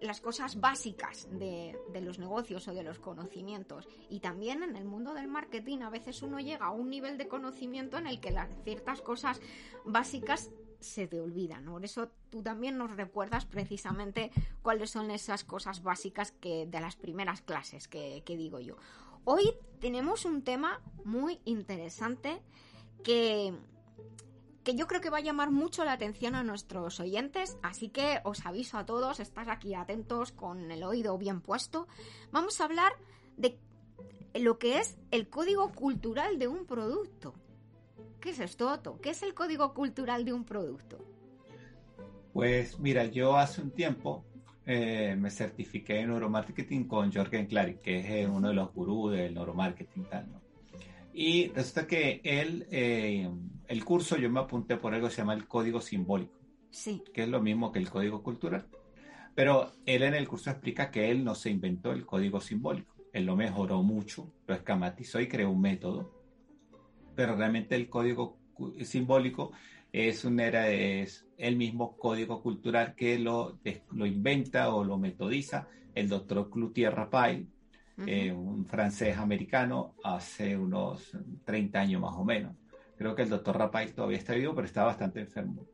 [0.00, 3.88] las cosas básicas de, los negocios o de los conocimientos.
[4.08, 7.28] Y también en el mundo del marketing a veces uno llega a un nivel de
[7.28, 9.40] conocimiento en el que las ciertas cosas
[9.84, 11.64] básicas se te olvidan.
[11.64, 14.30] Por eso tú también nos recuerdas precisamente
[14.62, 18.76] cuáles son esas cosas básicas que de las primeras clases que, que digo yo.
[19.24, 22.42] Hoy tenemos un tema muy interesante
[23.02, 23.54] que
[24.64, 28.20] que yo creo que va a llamar mucho la atención a nuestros oyentes, así que
[28.24, 31.86] os aviso a todos, estar aquí atentos con el oído bien puesto.
[32.32, 32.92] Vamos a hablar
[33.36, 33.58] de
[34.34, 37.34] lo que es el código cultural de un producto.
[38.20, 38.98] ¿Qué es esto, Otto?
[39.02, 40.98] ¿Qué es el código cultural de un producto?
[42.32, 44.24] Pues mira, yo hace un tiempo
[44.64, 49.12] eh, me certifiqué en neuromarketing con Jorgen Clary, que es eh, uno de los gurús
[49.12, 50.04] del neuromarketing.
[50.06, 50.43] Tal, ¿no?
[51.16, 53.30] Y resulta que él, eh,
[53.68, 56.40] el curso yo me apunté por algo que se llama el código simbólico.
[56.72, 57.04] Sí.
[57.14, 58.66] Que es lo mismo que el código cultural.
[59.36, 62.96] Pero él en el curso explica que él no se inventó el código simbólico.
[63.12, 66.10] Él lo mejoró mucho, lo escamatizó y creó un método.
[67.14, 68.36] Pero realmente el código
[68.82, 69.52] simbólico
[69.92, 73.60] es, un, era, es el mismo código cultural que lo,
[73.92, 77.46] lo inventa o lo metodiza el doctor Cloutier Rapay,
[78.06, 82.56] eh, un francés americano, hace unos 30 años más o menos.
[82.96, 85.66] Creo que el doctor Rapay todavía está vivo, pero está bastante enfermo.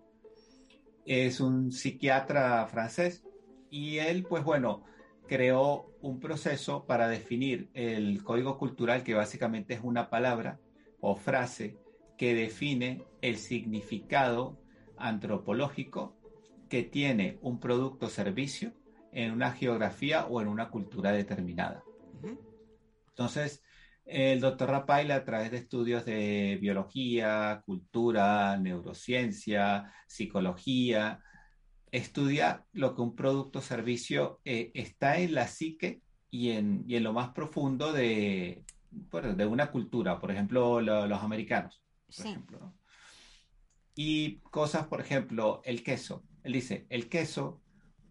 [1.04, 3.24] Es un psiquiatra francés
[3.70, 4.85] y él, pues bueno,
[5.26, 10.59] creó un proceso para definir el código cultural, que básicamente es una palabra
[11.00, 11.78] o frase
[12.18, 14.59] que define el significado
[14.98, 16.16] antropológico
[16.68, 18.72] que tiene un producto o servicio
[19.12, 21.83] en una geografía o en una cultura determinada.
[23.09, 23.62] Entonces,
[24.04, 31.22] el doctor Rapail, a través de estudios de biología, cultura, neurociencia, psicología,
[31.92, 37.12] estudia lo que un producto o servicio eh, está en la psique y en, lo
[37.12, 41.83] más profundo de, de una cultura, por ejemplo, los americanos.
[43.94, 46.24] Y cosas, por ejemplo, el queso.
[46.42, 47.61] Él dice, el queso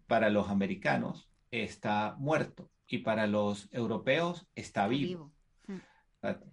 [0.06, 5.32] para los americanos está muerto y para los europeos está vivo.
[5.66, 5.78] Hmm.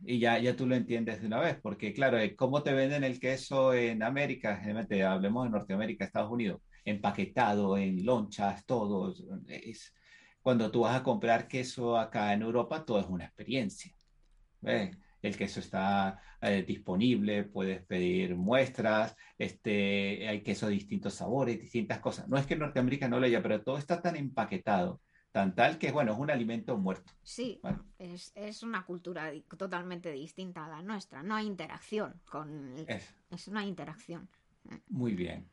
[0.05, 3.03] Y ya, ya tú lo entiendes de una vez, porque claro, eh, ¿cómo te venden
[3.03, 4.55] el queso en América?
[4.57, 9.13] Generalmente hablemos de Norteamérica, Estados Unidos, empaquetado en lonchas, todo.
[9.47, 9.93] Es,
[10.41, 13.91] cuando tú vas a comprar queso acá en Europa, todo es una experiencia.
[14.61, 21.99] El queso está eh, disponible, puedes pedir muestras, este, hay queso de distintos sabores, distintas
[21.99, 22.27] cosas.
[22.29, 25.01] No es que en Norteamérica no lo haya, pero todo está tan empaquetado
[25.37, 27.13] tan tal que, bueno, es un alimento muerto.
[27.21, 27.61] Sí,
[27.99, 31.21] es, una cultura totalmente distinta a la nuestra.
[31.21, 32.73] No hay interacción con...
[32.87, 34.27] Es, una interacción.
[34.87, 35.47] Muy bien.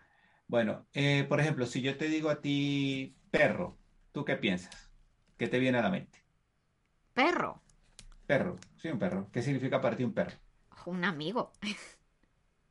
[0.47, 3.77] Bueno, eh, por ejemplo, si yo te digo a ti perro,
[4.11, 4.90] ¿tú qué piensas?
[5.37, 6.25] ¿Qué te viene a la mente?
[7.12, 7.61] Perro.
[8.27, 9.29] Perro, sí, un perro.
[9.31, 10.38] ¿Qué significa para ti un perro?
[10.87, 11.53] Un amigo.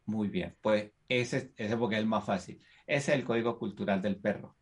[0.05, 2.57] Muy bien, pues ese, ese porque es el más fácil.
[2.87, 4.57] Ese es el código cultural del perro.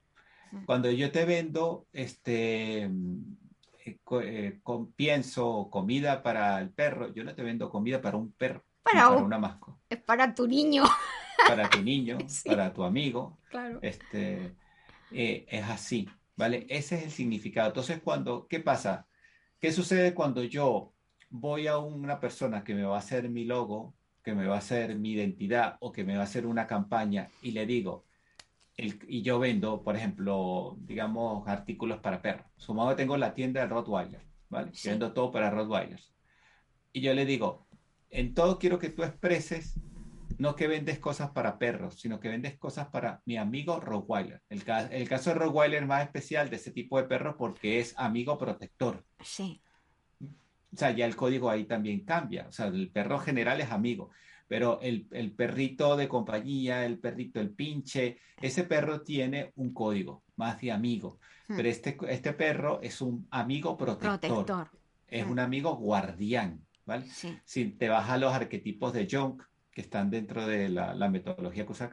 [0.66, 4.60] Cuando yo te vendo, este, eh, eh,
[4.96, 9.38] pienso comida para el perro, yo no te vendo comida para un perro, para, una
[9.38, 9.80] mascota.
[9.90, 10.84] Es para tu niño.
[11.48, 13.40] Para tu niño, para tu amigo.
[13.50, 13.80] Claro.
[13.82, 14.56] Este,
[15.12, 16.68] eh, es así, ¿vale?
[16.70, 17.70] Ese es el significado.
[17.70, 19.08] Entonces, cuando, ¿qué pasa?
[19.60, 20.94] ¿Qué sucede cuando yo
[21.32, 24.60] voy a una persona que me va a hacer mi logo, que me va a
[24.60, 28.06] hacer mi identidad o que me va a hacer una campaña y le digo,
[28.78, 32.48] y yo vendo, por ejemplo, digamos, artículos para perros.
[32.58, 34.72] Sumado que tengo la tienda de Rottweiler, ¿vale?
[34.84, 36.14] vendo todo para Rottweilers.
[36.94, 37.68] Y yo le digo,
[38.10, 39.80] en todo quiero que tú expreses
[40.38, 44.42] no que vendes cosas para perros, sino que vendes cosas para mi amigo Rottweiler.
[44.50, 47.94] El, el caso de Rottweiler es más especial de ese tipo de perro porque es
[47.96, 49.06] amigo protector.
[49.24, 49.62] Sí.
[50.74, 52.48] O sea, ya el código ahí también cambia.
[52.48, 54.10] O sea, el perro general es amigo,
[54.52, 60.26] pero el, el perrito de compañía, el perrito, el pinche, ese perro tiene un código
[60.36, 61.20] más de amigo.
[61.48, 61.56] Hmm.
[61.56, 64.20] Pero este, este perro es un amigo protector.
[64.20, 64.68] protector.
[65.08, 65.32] Es hmm.
[65.32, 66.60] un amigo guardián.
[66.86, 67.06] ¿vale?
[67.46, 69.42] Si te vas a los arquetipos de Jung,
[69.72, 71.90] que están dentro de la, metodología que usa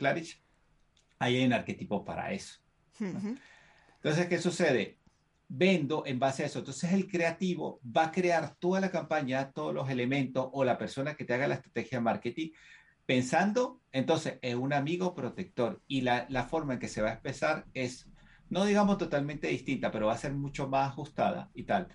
[1.21, 2.59] hay un arquetipo para eso.
[2.99, 4.98] Entonces, ¿qué sucede?
[5.49, 6.59] Vendo en base a eso.
[6.59, 11.15] Entonces, el creativo va a crear toda la campaña, todos los elementos, o la persona
[11.15, 12.51] que te haga la estrategia de marketing,
[13.07, 15.83] pensando, entonces, en un amigo protector.
[15.87, 18.11] Y la, la forma en que se va a expresar es,
[18.51, 21.89] no digamos totalmente distinta, pero va a ser mucho más ajustada y tal.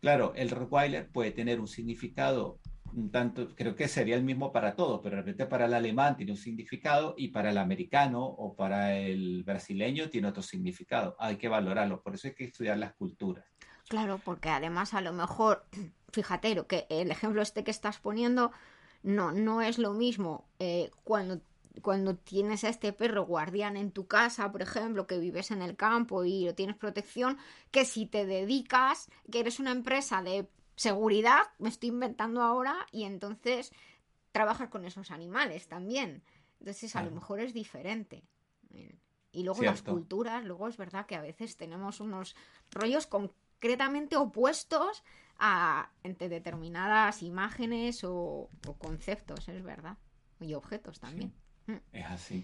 [0.00, 2.58] Claro, el Rottweiler puede tener un significado
[2.96, 6.16] un tanto, creo que sería el mismo para todos, pero de repente para el alemán
[6.16, 11.16] tiene un significado y para el americano o para el brasileño tiene otro significado.
[11.18, 13.44] Hay que valorarlo, por eso hay que estudiar las culturas.
[13.88, 15.64] Claro, porque además a lo mejor,
[16.12, 18.52] fíjate, lo que el ejemplo este que estás poniendo
[19.02, 21.40] no, no es lo mismo eh, cuando
[21.82, 25.74] cuando tienes a este perro guardián en tu casa, por ejemplo, que vives en el
[25.74, 27.36] campo y tienes protección,
[27.72, 33.04] que si te dedicas, que eres una empresa de seguridad, me estoy inventando ahora, y
[33.04, 33.72] entonces
[34.32, 36.22] trabajas con esos animales también.
[36.58, 38.24] Entonces a lo mejor es diferente.
[39.32, 42.36] Y luego las culturas, luego es verdad que a veces tenemos unos
[42.70, 45.02] rollos concretamente opuestos
[45.38, 48.48] a entre determinadas imágenes o,
[48.78, 49.98] conceptos, es verdad.
[50.40, 51.32] Y objetos también.
[51.66, 51.76] Mm.
[51.92, 52.42] Es así.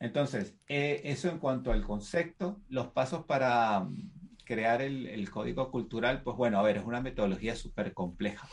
[0.00, 6.22] Entonces, eh, eso en cuanto al concepto, los pasos para mm, crear el, código cultural,
[6.22, 8.48] pues bueno, a ver, es una metodología súper compleja.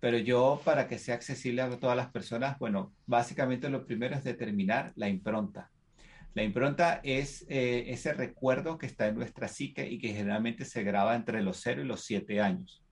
[0.00, 4.24] Pero yo, para que sea accesible a todas las personas, bueno, básicamente lo primero es
[4.24, 5.70] determinar la impronta.
[6.34, 10.82] La impronta es eh, ese recuerdo que está en nuestra psique y que generalmente se
[10.82, 12.84] graba entre los 0 y los 7 años.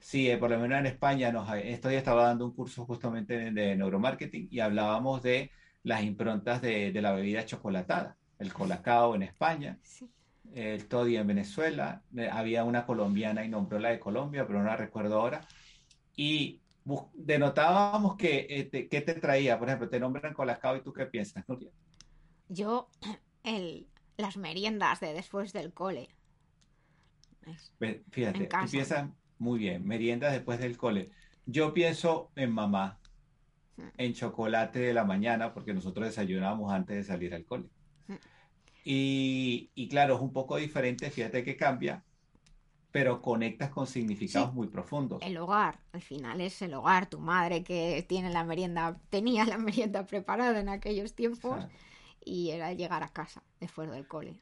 [0.00, 3.50] Sí, eh, por lo menos en España, nos, esto ya estaba dando un curso justamente
[3.52, 5.50] de, neuromarketing y hablábamos de
[5.82, 9.78] las improntas de, la bebida chocolatada, el colacao en España,
[10.54, 14.66] el toddy en Venezuela, eh, había una colombiana y nombró la de Colombia, pero no
[14.66, 15.46] la recuerdo ahora,
[16.16, 16.60] y
[17.14, 19.58] denotábamos que, eh, ¿qué te traía?
[19.58, 21.44] Por ejemplo, te nombran colacao y tú qué piensas,
[22.48, 22.88] Yo,
[23.44, 23.86] el,
[24.16, 26.08] las meriendas de después del cole.
[28.10, 31.10] Fíjate, tú piensas muy bien, meriendas después del cole.
[31.46, 33.00] Yo pienso en mamá,
[33.76, 33.88] hmm.
[33.96, 37.68] en chocolate de la mañana, porque nosotros desayunábamos antes de salir al cole.
[38.84, 42.02] Y, y, claro, es un poco diferente, fíjate que cambia,
[42.90, 45.22] pero conectas con significados muy profundos.
[45.22, 49.58] El hogar, al final es el hogar, tu madre que tiene la merienda, tenía la
[49.58, 51.64] merienda preparada en aquellos tiempos
[52.24, 54.40] y era llegar a casa después del cole.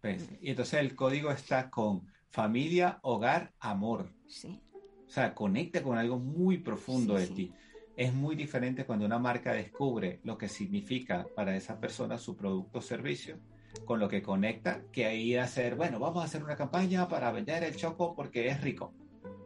[0.00, 4.12] Pues, y entonces el código está con familia, hogar, amor.
[4.26, 4.60] Sí.
[5.06, 7.52] O sea, conecta con algo muy profundo de ti.
[7.96, 12.78] Es muy diferente cuando una marca descubre lo que significa para esa persona su producto
[12.78, 13.38] o servicio
[13.84, 17.32] con lo que conecta que ir a hacer, bueno, vamos a hacer una campaña para
[17.32, 18.92] vender el choco porque es rico,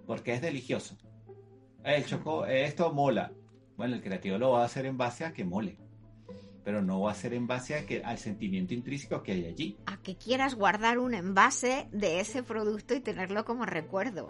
[0.06, 0.96] porque es delicioso.
[1.82, 3.32] El choco, esto mola.
[3.76, 5.78] Bueno, el creativo lo va a hacer en base a que mole
[6.64, 9.76] pero no va a ser en base a que, al sentimiento intrínseco que hay allí.
[9.86, 14.28] A que quieras guardar un envase de ese producto y tenerlo como recuerdo.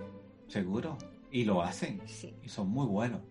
[0.48, 0.98] Seguro.
[1.30, 2.02] Y lo hacen.
[2.06, 2.34] Sí.
[2.42, 3.22] Y son muy buenos.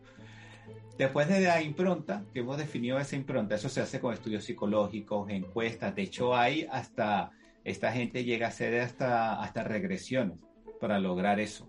[0.97, 5.29] Después de la impronta, que hemos definido esa impronta, eso se hace con estudios psicológicos,
[5.29, 5.95] encuestas.
[5.95, 7.31] De hecho, hay hasta,
[7.63, 10.39] esta gente llega a hacer hasta, hasta regresiones
[10.79, 11.67] para lograr eso.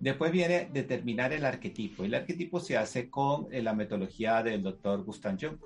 [0.00, 2.04] Después viene determinar el arquetipo.
[2.04, 5.58] El arquetipo se hace con eh, la metodología del doctor Gustav Jung.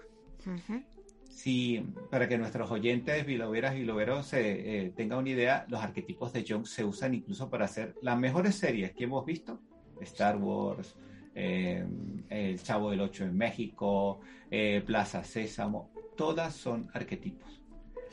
[1.28, 6.32] Si, para que nuestros oyentes, biloveras y loveros, se eh, tengan una idea, los arquetipos
[6.32, 9.60] de Jung se usan incluso para hacer las mejores series que hemos visto.
[10.00, 10.96] Star Wars,
[11.34, 11.84] eh,
[12.28, 14.20] El Chavo del Ocho en México,
[14.50, 17.62] eh, Plaza Sésamo, todas son arquetipos.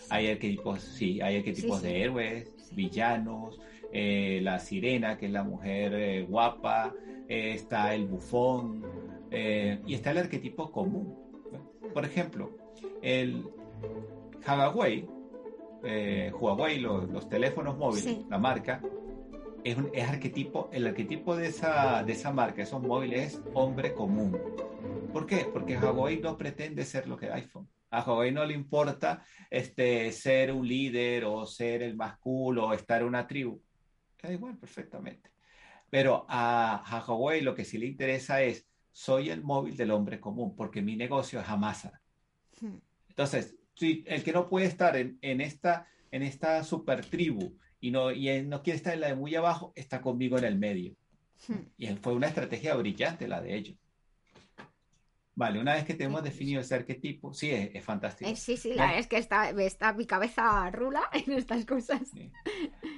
[0.10, 3.60] Hay arquetipos, sí, hay arquetipos de héroes, villanos,
[3.92, 6.94] la sirena, que es la mujer guapa,
[7.28, 8.86] está el bufón,
[9.30, 11.16] y está el arquetipo común,
[11.94, 12.52] por ejemplo,
[13.02, 13.44] el
[14.46, 15.06] Huawei,
[15.84, 18.82] eh, Huawei, los, teléfonos móviles, la marca,
[19.64, 23.94] es, un, es arquetipo, el arquetipo de esa, de esa marca, esos móviles, es hombre
[23.94, 24.38] común.
[25.12, 25.48] ¿Por qué?
[25.52, 27.68] Porque Huawei no pretende ser lo que iPhone.
[27.92, 32.74] A Huawei no le importa este, ser un líder o ser el más cool o
[32.74, 33.62] estar en una tribu.
[34.22, 35.32] Da igual, perfectamente.
[35.90, 40.20] Pero a, a Huawei lo que sí le interesa es soy el móvil del hombre
[40.20, 42.02] común, porque mi negocio es Amasa.
[42.60, 42.78] Hmm.
[43.08, 48.12] Entonces, el que no puede estar en, en esta, en esta super tribu y no,
[48.12, 50.96] y no quiere estar en la de muy abajo, está conmigo en el medio.
[51.48, 51.66] Hmm.
[51.78, 53.78] Y fue una estrategia brillante la de ellos.
[55.36, 58.30] Vale, una vez que tenemos definido ese arquetipo, sí, es, es fantástico.
[58.30, 62.02] Eh, sí, sí, la verdad es que está, está mi cabeza rula en estas cosas.
[62.14, 62.30] Sí.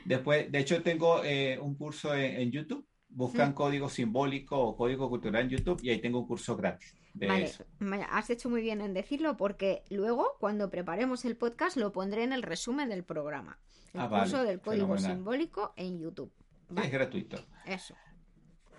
[0.05, 2.85] Después, de hecho, tengo eh, un curso en, en YouTube.
[3.13, 3.53] Buscan Mm.
[3.53, 7.43] código simbólico o código cultural en YouTube y ahí tengo un curso gratis de Vale,
[7.43, 7.65] eso.
[8.09, 12.31] has hecho muy bien en decirlo porque luego, cuando preparemos el podcast, lo pondré en
[12.31, 13.59] el resumen del programa.
[13.93, 15.11] El Ah, vale, curso del código fenomenal.
[15.15, 16.31] simbólico en YouTube.
[16.69, 17.37] Vale, es gratuito.
[17.65, 17.95] eso.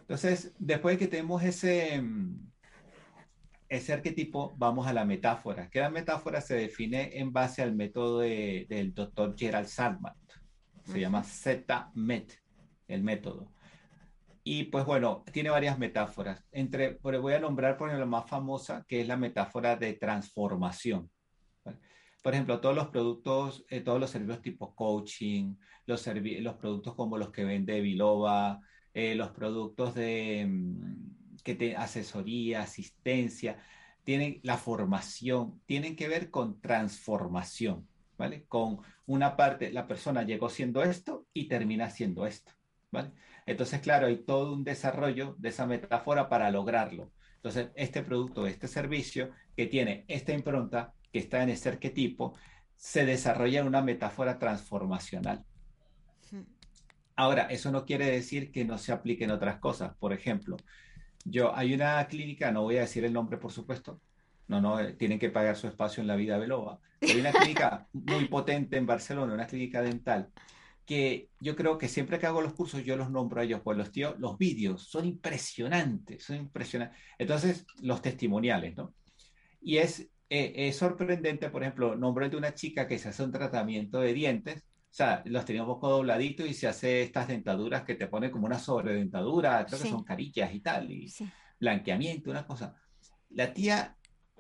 [0.01, 2.51] Entonces, después de que tenemos ese, mm,
[3.69, 5.71] ese arquetipo, vamos a la metáfora.
[5.71, 10.17] Que la metáfora se define en base al método de- del doctor Gerald Sarmat.
[10.85, 11.01] Se Ujú.
[11.01, 12.33] llama Z-MET,
[12.89, 13.53] el método.
[14.45, 16.45] Y pues bueno, tiene varias metáforas.
[16.51, 21.11] Entre, voy a nombrar por ejemplo la más famosa, que es la metáfora de transformación.
[22.23, 25.57] Por ejemplo, todos los productos, eh, todos los servicios tipo coaching,
[25.87, 26.03] los,
[26.55, 28.61] productos como los que vende Biloba,
[28.95, 33.59] eh, los productos de mm, asesoría, asistencia,
[34.05, 38.45] tienen la formación, tienen que ver con transformación, ¿vale?
[38.47, 42.53] Con una parte, la persona llegó siendo esto y termina siendo esto,
[42.91, 43.11] ¿vale?
[43.47, 47.11] Entonces, claro, hay todo un desarrollo de esa metáfora para lograrlo.
[47.37, 52.35] Entonces, este producto, este servicio que tiene esta impronta, que está en ese arquetipo,
[52.77, 55.45] se desarrolla en una metáfora transformacional.
[57.15, 59.95] Ahora, eso no quiere decir que no se apliquen otras cosas.
[59.97, 60.57] Por ejemplo,
[61.25, 64.01] yo hay una clínica, no voy a decir el nombre, por supuesto.
[64.49, 66.81] No, no, eh, tienen que pagar su espacio en la vida Beloba.
[67.01, 70.31] Hay una clínica muy potente en Barcelona, una clínica dental,
[70.85, 73.79] que yo creo que siempre que hago los cursos yo los nombro a ellos, pues
[73.79, 76.99] los tíos, los vídeos son impresionantes, son impresionantes.
[77.19, 78.95] Entonces, los testimoniales, ¿no?
[79.61, 80.09] Y es,
[80.39, 84.13] eh, es sorprendente, por ejemplo, nombre de una chica que se hace un tratamiento de
[84.15, 88.07] dientes, o sea, los tenía un poco dobladitos y se hace estas dentaduras que te
[88.09, 89.85] ponen como una sobredentadura, creo Sí.
[89.85, 91.29] que son carillas y tal, y Sí.
[91.61, 92.75] blanqueamiento, una cosa.
[93.31, 93.97] La tía,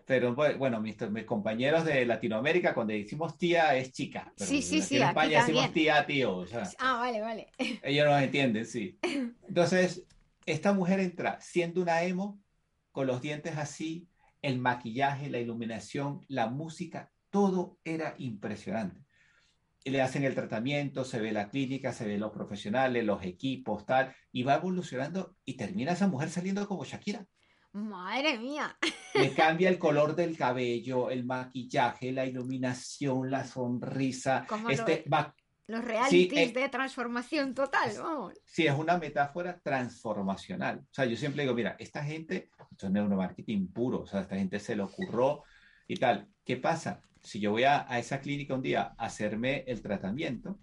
[0.07, 4.76] pero bueno, mis, mis compañeros de Latinoamérica, cuando decimos tía es chica, pero Sí, sí,
[4.80, 5.72] aquí sí, en aquí España decimos también.
[5.72, 7.47] tía, tío, o sea, Ah, vale, vale.
[7.82, 8.99] ellos nos entienden, sí.
[9.49, 10.07] Entonces,
[10.47, 12.40] esta mujer entra siendo una emo,
[12.90, 14.07] con los dientes así,
[14.43, 19.01] el maquillaje, la iluminación, la música, todo era impresionante.
[19.84, 23.86] Y le hacen el tratamiento, se ve la clínica, se ve los profesionales, los equipos,
[23.86, 27.26] tal, y va evolucionando y termina esa mujer saliendo como Shakira.
[27.72, 28.76] Madre mía.
[29.14, 34.47] Le cambia el color del cabello, el maquillaje, la iluminación, la sonrisa.
[34.68, 35.34] Este va
[35.73, 38.35] Los realities eh, de transformación total, vamos.
[38.45, 40.81] Sí, es una metáfora transformacional.
[40.81, 44.37] O sea, yo siempre digo, mira, esta gente, esto es neuromarketing puro, o sea, esta
[44.37, 45.45] gente se le ocurrió
[45.89, 46.29] y tal.
[46.45, 47.01] ¿Qué pasa?
[47.23, 50.59] Si yo voy a, a esa clínica un día a hacerme el tratamiento,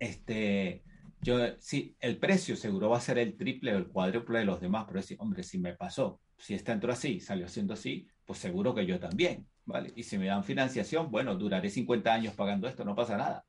[0.00, 0.82] este,
[1.20, 4.60] yo, sí, el precio seguro va a ser el triple o el cuádruple de los
[4.60, 8.40] demás, pero decir, hombre, si me pasó, si esta entró así, salió siendo así, pues
[8.40, 9.92] seguro que yo también, ¿vale?
[9.94, 13.44] Y si me dan financiación, bueno, duraré 50 años pagando esto, no pasa nada.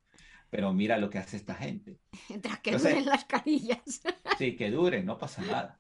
[0.56, 2.00] Pero mira lo que hace esta gente.
[2.30, 3.80] Mientras que Entonces- duren las carillas.
[4.38, 5.80] Sí, que dure, no pasa nada.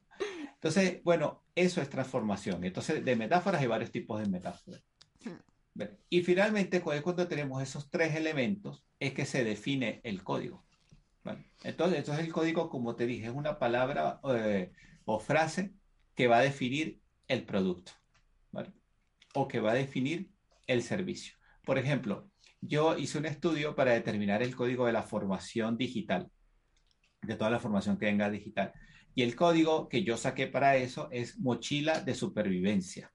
[0.53, 2.63] Entonces, bueno, eso es transformación.
[2.63, 4.81] Entonces, de metáforas hay varios tipos de metáforas.
[5.23, 5.81] Hmm.
[6.09, 10.65] Y finalmente, cu- cuando tenemos esos tres elementos, es que se define el código.
[11.23, 11.45] ¿vale?
[11.63, 14.71] Entonces, entonces el código, como te dije, es una palabra eh,
[15.05, 15.73] o frase
[16.15, 17.91] que va a definir el producto,
[18.51, 18.71] ¿vale?
[19.33, 20.31] O que va a definir
[20.67, 21.35] el servicio.
[21.65, 22.29] Por ejemplo,
[22.67, 26.29] yo hice un estudio para determinar el código de la formación digital,
[27.21, 28.73] de toda la formación que venga digital.
[29.13, 33.11] Y el código que yo saqué para eso es mochila de supervivencia.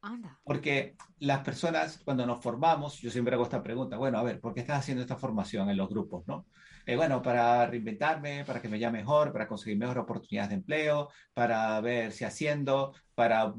[0.00, 0.38] Anda.
[0.44, 4.54] Porque las personas, cuando nos formamos, yo siempre hago esta pregunta, bueno, a ver, ¿por
[4.54, 6.46] qué estás haciendo esta formación en los grupos, no?
[6.88, 11.10] Eh, bueno, para reinventarme, para que me vaya mejor, para conseguir mejores oportunidades de empleo,
[11.34, 13.52] para ver si haciendo, para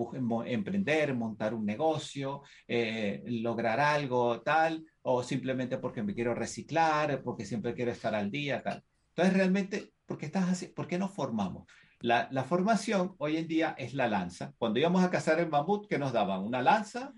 [0.46, 7.46] emprender, montar un negocio, eh, lograr algo, tal, o simplemente porque me quiero reciclar, porque
[7.46, 8.82] siempre quiero estar al día, tal.
[9.10, 10.68] Entonces, realmente, ¿por qué estás así?
[10.68, 11.66] ¿Por qué nos formamos?
[12.00, 14.54] La, la formación hoy en día es la lanza.
[14.58, 16.44] Cuando íbamos a cazar el mamut, ¿qué nos daban?
[16.44, 17.14] Una lanza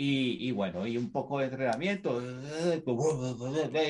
[0.00, 2.22] y, y bueno, y un poco de entrenamiento.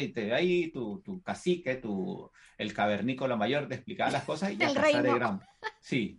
[0.01, 4.55] Y te- Ahí tu, tu cacique, tu, el cavernícola mayor te explicaba las cosas y
[4.65, 5.19] a El cazar el reino.
[5.19, 5.41] gran.
[5.81, 6.19] Sí,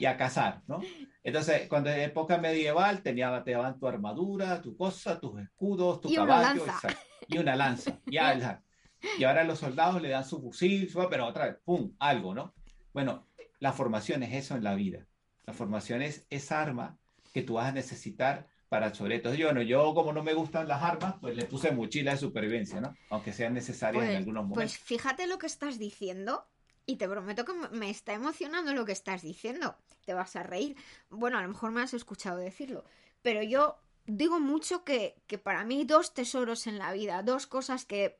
[0.00, 0.80] y a cazar, ¿no?
[1.22, 6.08] Entonces, cuando en época medieval tenía, te daban tu armadura, tu cosa, tus escudos, tu
[6.10, 6.88] Y una caballo lanza.
[6.88, 8.00] exacto, y una lanza.
[8.06, 8.60] Ya.
[9.16, 11.94] Y ahora los soldados le dan su fusil, pero otra vez, ¡pum!
[12.00, 12.52] Algo, ¿no?
[12.92, 13.28] Bueno,
[13.60, 15.06] la formación es eso en la vida.
[15.46, 16.98] La formación es esa arma
[17.32, 19.34] que tú vas a necesitar para sobre todo.
[19.34, 22.80] Yo, bueno, yo como no me gustan las armas, pues le puse mochila de supervivencia,
[22.80, 22.96] ¿no?
[23.10, 24.76] Aunque sean necesarias en Pues, algunos momentos.
[24.76, 26.46] pues fíjate lo que estás diciendo
[26.86, 29.76] y te prometo que me- me está emocionando lo que estás diciendo.
[30.04, 30.76] Te vas a reír.
[31.10, 32.84] Bueno, a lo mejor me has escuchado decirlo,
[33.22, 37.84] pero yo digo mucho que, que para mí dos tesoros en la vida, dos cosas
[37.84, 38.18] que,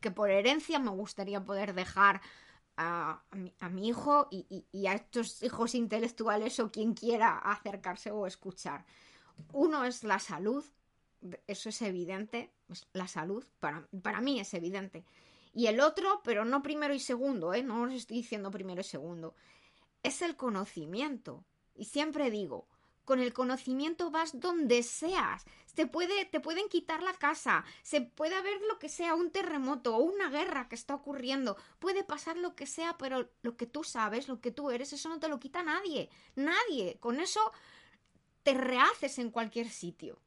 [0.00, 2.20] que por herencia me gustaría poder dejar
[2.76, 6.94] a, a mi, a mi hijo y, y- y a estos hijos intelectuales o quien
[6.94, 8.84] quiera acercarse o escuchar.
[9.52, 10.64] Uno es la salud,
[11.46, 15.04] eso es evidente, es la salud, para, para mí es evidente.
[15.52, 17.62] Y el otro, pero no primero y segundo, ¿eh?
[17.62, 19.34] no os estoy diciendo primero y segundo,
[20.02, 21.44] es el conocimiento.
[21.74, 22.68] Y siempre digo,
[23.06, 25.46] con el conocimiento vas donde seas.
[25.74, 29.96] Te, puede, te pueden quitar la casa, se puede haber lo que sea, un terremoto
[29.96, 33.84] o una guerra que está ocurriendo, puede pasar lo que sea, pero lo que tú
[33.84, 36.10] sabes, lo que tú eres, eso no te lo quita nadie.
[36.34, 36.98] Nadie.
[36.98, 37.40] Con eso
[38.46, 40.20] te rehaces en cualquier sitio.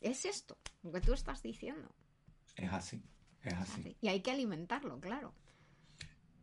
[0.00, 1.90] Es esto, lo que tú estás diciendo.
[2.56, 3.02] Es así,
[3.42, 3.98] es así.
[4.00, 5.34] Y hay que alimentarlo, claro.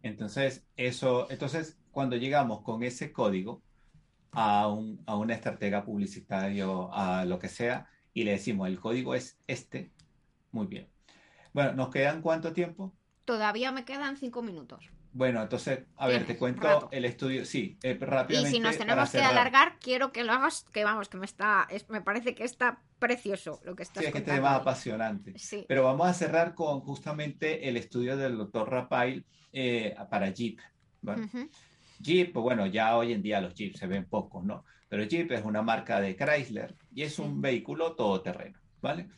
[0.04, 3.64] Entonces, eso, entonces, cuando llegamos con ese código
[4.32, 9.16] a, un, a una estratega publicitario, a lo que sea, y le decimos, el código
[9.16, 9.90] es este,
[10.52, 10.88] muy bien.
[11.52, 12.94] Bueno, ¿nos quedan cuánto tiempo?
[13.26, 14.92] Todavía me quedan cinco minutos.
[15.18, 16.90] Bueno, entonces, a ver, te cuento rato.
[16.92, 18.52] el estudio, sí, eh, Y rápidamente.
[18.56, 21.90] si nos tenemos que alargar, quiero que lo hagas, que vamos, que me está, es-
[21.90, 25.34] me parece que está precioso lo que estás Sí, es que este tema apasionante.
[25.40, 25.66] Sí.
[25.68, 30.60] Pero vamos a cerrar con justamente el estudio del doctor Rapail eh, para Jeep.
[31.02, 31.24] ¿vale?
[31.24, 31.50] Ujú.
[32.00, 34.66] Jeep, pues bueno, ya hoy en día los Jeep se ven pocos, ¿no?
[34.88, 39.10] Pero Jeep es una marca de Chrysler y es un vehículo todoterreno, ¿vale?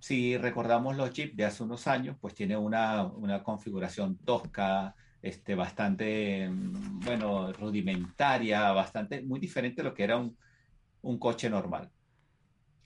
[0.00, 5.54] Si recordamos los Jeep de hace unos años, pues tiene una, una configuración tosca, este,
[5.54, 10.36] bastante, mm, bueno, rudimentaria, bastante, muy diferente a lo que era un,
[11.02, 11.90] un coche normal.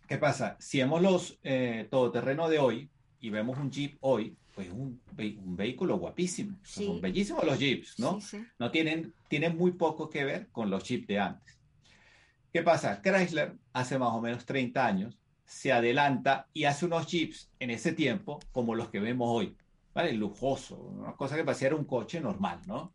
[0.07, 0.57] ¿Qué pasa?
[0.59, 5.01] Si vemos los eh, todoterreno de hoy y vemos un Jeep hoy, pues es un,
[5.17, 6.59] un vehículo guapísimo.
[6.65, 6.85] Sí.
[6.85, 8.21] Son bellísimos los Jeeps, ¿no?
[8.21, 8.47] Sí, sí.
[8.59, 11.61] no tienen, tienen muy poco que ver con los chips de antes.
[12.53, 13.01] ¿Qué pasa?
[13.01, 17.93] Chrysler hace más o menos 30 años se adelanta y hace unos chips en ese
[17.93, 19.57] tiempo como los que vemos hoy,
[19.95, 20.13] ¿vale?
[20.13, 22.95] Lujoso, una cosa que parecía era un coche normal, ¿no?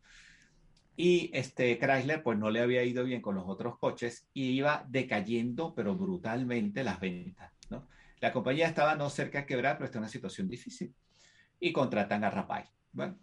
[0.96, 4.84] Y este Chrysler pues no le había ido bien con los otros coches y iba
[4.88, 7.86] decayendo pero brutalmente las ventas, ¿no?
[8.20, 10.94] La compañía estaba no cerca de quebrar, pero está en una situación difícil
[11.60, 13.14] y contratan a Rapai, ¿vale?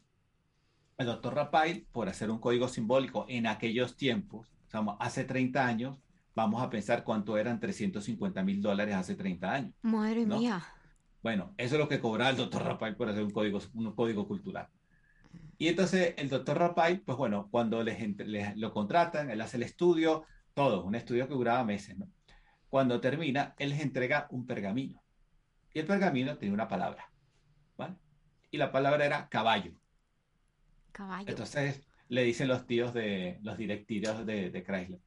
[0.98, 5.66] el doctor Rapail, por hacer un código simbólico en aquellos tiempos, o sea, hace 30
[5.66, 5.98] años,
[6.36, 9.74] vamos a pensar cuánto eran 350 mil dólares hace 30 años.
[9.82, 10.40] Madre ¿no?
[10.40, 10.64] mía.
[11.24, 14.28] Bueno, eso es lo que cobraba el doctor Rapail por hacer un código, un código
[14.28, 14.68] cultural.
[15.58, 19.64] Y entonces el doctor Rapail, pues bueno, cuando les, les- lo contratan, él hace el
[19.64, 22.10] estudio, todo, un estudio que duraba meses, ¿no?
[22.70, 25.02] Cuando termina, él les entrega un pergamino.
[25.74, 27.12] Y el pergamino tenía una palabra,
[27.78, 27.96] ¿vale?
[28.52, 29.74] Y la palabra era caballo.
[30.92, 31.26] Caballo.
[31.30, 35.00] Entonces le dicen los tíos de los directivos de, de Chrysler,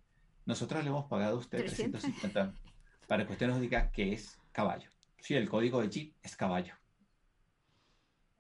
[0.47, 2.01] nosotros le hemos pagado a usted 300.
[2.03, 2.59] 350
[3.07, 4.91] para que usted nos diga qué es caballo.
[5.19, 6.75] Sí, el código de Jeep es caballo.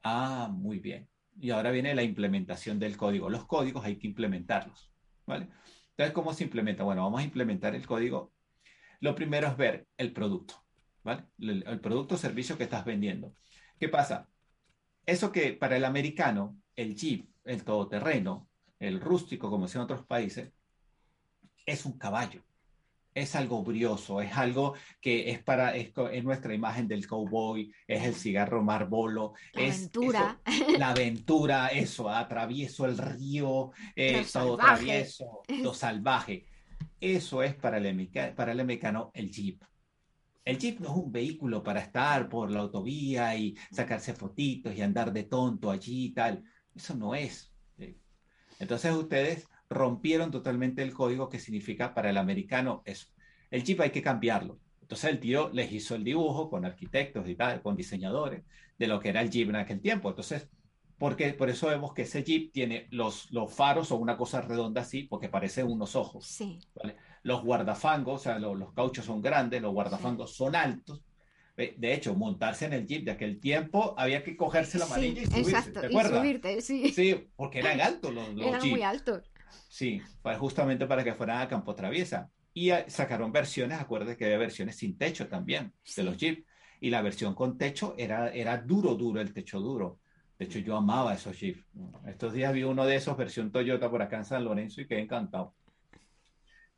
[0.03, 1.09] Ah, muy bien.
[1.41, 3.29] Y ahora viene la implementación del código.
[3.29, 4.91] Los códigos hay que implementarlos,
[5.27, 5.49] ¿vale?
[5.91, 6.85] Entonces, ¿cómo se implementa?
[6.85, 8.33] Bueno, vamos a implementar el código.
[9.01, 10.63] Lo primero es ver el producto,
[11.03, 11.25] ¿vale?
[11.39, 13.35] El, producto o servicio que estás vendiendo.
[13.79, 14.29] ¿Qué pasa?
[15.05, 18.49] Eso que para el americano, el Jeep, el todoterreno,
[18.79, 20.53] el rústico, como decían otros países,
[21.65, 22.43] es un caballo.
[23.17, 28.05] Es algo brioso, es algo que es para, es, es nuestra imagen del cowboy, es
[28.05, 30.39] el cigarro Marlboro, La es aventura.
[30.45, 36.45] eso, la aventura, eso, atravieso el río, eh, todo travieso, lo salvaje.
[37.01, 39.63] Eso es para el, para el americano el Jeep.
[40.45, 44.83] El Jeep no es un vehículo para estar por la autovía y sacarse fotitos y
[44.83, 46.45] andar de tonto allí y tal.
[46.75, 47.51] Eso no es.
[48.59, 53.09] Entonces ustedes rompieron totalmente el código que significa para el americano eso.
[53.51, 54.61] El Jeep hay que cambiarlo.
[54.83, 58.43] Entonces el tío les hizo el dibujo con arquitectos y tal, con diseñadores
[58.79, 60.09] de lo que era el Jeep en aquel tiempo.
[60.11, 60.49] Entonces,
[60.99, 64.83] porque por eso vemos que ese Jeep tiene los, los faros o una cosa redonda
[64.83, 66.27] así, porque parece unos ojos.
[66.27, 66.61] Sí.
[66.75, 66.97] ¿vale?
[67.23, 71.03] Los guardafangos, o sea, lo- los cauchos son grandes, los guardafangos son altos.
[71.57, 75.23] De hecho, montarse en el jeep de aquel tiempo había que cogerse la Sí, manilla
[75.23, 75.81] y subirse, exacto.
[75.81, 76.93] ¿te Y subirte, sí.
[76.93, 78.71] Sí, porque eran altos los, los Eran jeeps.
[78.73, 79.33] muy altos.
[79.69, 82.31] Sí, para, justamente para que fueran a campo traviesa.
[82.53, 86.01] Y eh, sacaron versiones, acuérdate que había versiones sin techo también Sí.
[86.01, 86.45] de los jeeps.
[86.81, 90.01] Y la versión con techo era, era duro, duro, el techo duro.
[90.39, 91.65] De hecho, yo amaba esos jeeps.
[92.07, 95.01] Estos días vi uno de esos, versión Toyota, por acá en San Lorenzo y quedé
[95.01, 95.55] encantado.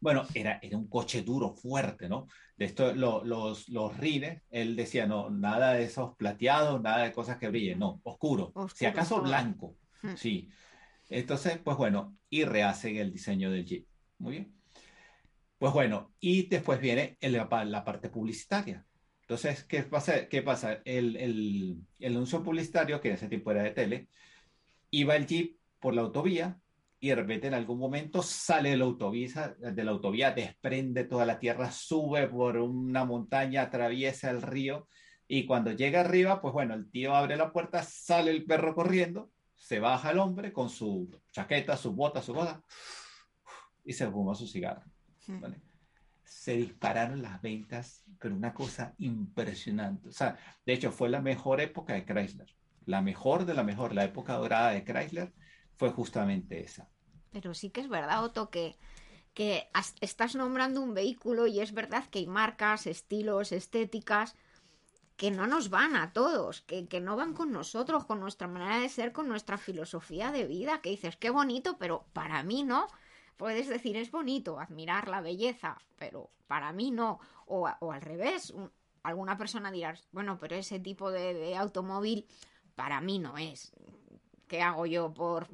[0.00, 2.28] Bueno, era, era un coche duro, fuerte, ¿no?
[2.56, 7.36] De esto, los, los rines, él decía, no, nada de esos plateados, nada de cosas
[7.38, 10.14] que brillen, no, oscuro, si acaso blanco, hmm.
[10.16, 10.48] sí.
[11.08, 13.86] Entonces, pues bueno, y rehacen el diseño del Jeep.
[14.18, 14.54] Muy bien.
[15.58, 18.86] Pues bueno, y después viene la, parte publicitaria.
[19.22, 20.28] Entonces, ¿qué pasa?
[20.28, 20.80] ¿Qué pasa?
[20.84, 24.08] El, el, el, anuncio publicitario, que en ese tiempo era de tele,
[24.90, 26.58] iba el Jeep por la autovía
[27.00, 31.26] y de repente en algún momento sale de la autovía, de la autovía desprende toda
[31.26, 34.88] la tierra, sube por una montaña, atraviesa el río
[35.28, 39.30] y cuando llega arriba, pues bueno, el tío abre la puerta, sale el perro corriendo,
[39.58, 42.62] se baja el hombre con su chaqueta, su bota, su boda
[43.84, 44.84] y se fuma su cigarro.
[46.24, 50.08] Se dispararon las ventas, pero una cosa impresionante.
[50.08, 52.54] O sea, de hecho fue la mejor época de Chrysler.
[52.86, 55.34] La mejor de la mejor, la época dorada de Chrysler
[55.76, 56.88] fue justamente esa.
[57.30, 58.78] Pero sí que es verdad, Otto, que,
[59.34, 59.68] que
[60.00, 64.34] estás nombrando un vehículo y es verdad que hay marcas, estilos, estéticas
[65.18, 68.78] que no nos van a todos, que, que, no van con nosotros, con nuestra manera
[68.78, 72.86] de ser, con nuestra filosofía de vida, que dices, qué bonito, pero para mí no.
[73.36, 77.18] Puedes decir, es bonito, admirar la belleza, pero para mí no.
[77.46, 78.54] O, al revés,
[79.02, 82.24] alguna persona dirá, bueno, pero ese tipo de, de automóvil
[82.76, 83.72] para mí no es.
[84.46, 85.48] ¿Qué hago yo por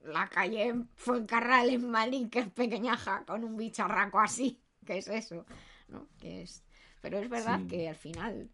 [0.00, 4.62] la calle Fuencarral en Malín, que es pequeñaja, con un bicharraco así?
[4.86, 5.44] ¿Qué es eso?
[5.88, 6.08] ¿No?
[6.22, 6.64] es...
[7.02, 8.50] Pero es verdad que al final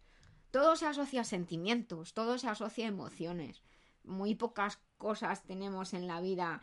[0.51, 3.61] todo se asocia a sentimientos, todo se asocia a emociones.
[4.03, 6.61] Muy pocas cosas tenemos en la vida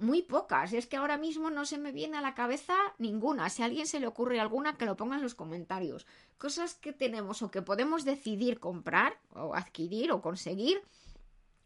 [0.00, 0.72] muy pocas.
[0.72, 3.48] Es que ahora mismo no se me viene a la cabeza ninguna.
[3.50, 6.06] Si a alguien se le ocurre alguna, que lo ponga en los comentarios.
[6.38, 10.82] Cosas que tenemos o que podemos decidir comprar o adquirir o conseguir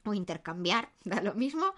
[0.04, 1.72] o intercambiar, da lo mismo,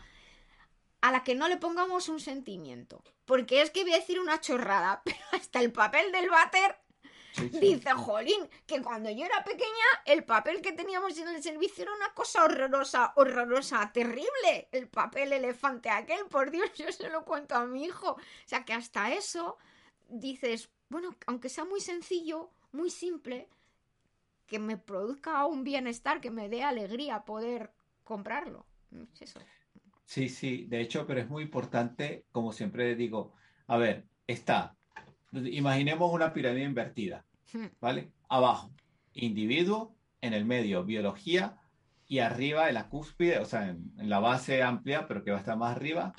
[1.01, 3.05] a la que no le pongamos un sentimiento.
[3.25, 6.77] Porque es que voy a decir una chorrada, pero hasta el papel del váter
[7.43, 9.67] dice, jolín, que cuando yo era pequeña
[10.05, 14.69] el papel que teníamos en el servicio era una cosa horrorosa, horrorosa, terrible.
[14.73, 18.13] El papel elefante aquel, por Dios, yo se lo cuento a mi hijo.
[18.13, 19.59] O sea que hasta eso
[20.09, 23.49] dices, bueno, aunque sea muy sencillo, muy simple,
[24.47, 27.73] que me produzca un bienestar, que me dé alegría poder
[28.05, 28.67] comprarlo.
[29.21, 29.41] eso.
[30.05, 33.33] Sí, sí, de hecho, pero es muy importante, como siempre digo,
[33.67, 34.77] a ver, está,
[35.33, 37.26] imaginemos una pirámide invertida.
[37.81, 38.13] ¿Vale?
[38.29, 38.73] Abajo,
[39.13, 41.59] individuo, en el medio, biología,
[42.09, 45.41] y arriba, en la cúspide, o sea, en, la base amplia, pero que va a
[45.41, 46.15] estar más arriba,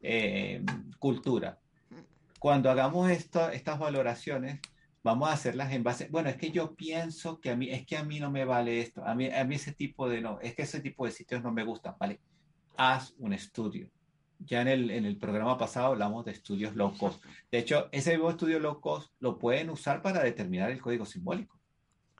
[0.00, 0.64] eh,
[0.98, 1.58] cultura.
[1.90, 2.02] Hmm.
[2.38, 4.60] Cuando hagamos estas valoraciones,
[5.02, 7.96] vamos a hacerlas en base, bueno, es que yo pienso que a mí, es que
[7.96, 10.54] a mí no me vale esto, a mí, a mí ese tipo de, no, es
[10.54, 12.20] que ese tipo de sitios no me gustan, ¿vale?
[12.76, 13.90] Haz un estudio.
[14.44, 17.22] Ya en el, en el programa pasado hablamos de estudios low cost.
[17.50, 21.58] De hecho, ese mismo estudio low cost lo pueden usar para determinar el código simbólico,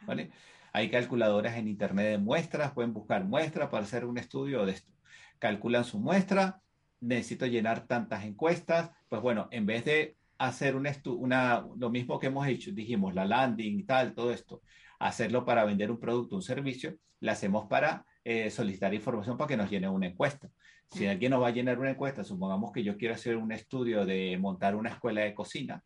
[0.06, 0.30] ¿vale?
[0.72, 4.92] Hay calculadoras en internet de muestras, pueden buscar muestras para hacer un estudio de esto.
[5.38, 6.62] Calculan su muestra,
[7.00, 12.28] necesito llenar tantas encuestas, pues bueno, en vez de hacer un una, lo mismo que
[12.28, 14.62] hemos hecho, dijimos, la landing y tal, todo esto,
[14.98, 19.56] hacerlo para vender un producto, un servicio, lo hacemos para eh, solicitar información para que
[19.56, 20.48] nos llene una encuesta.
[20.92, 24.04] Si alguien nos va a llenar una encuesta, supongamos que yo quiero hacer un estudio
[24.04, 25.82] de montar una escuela de cocina,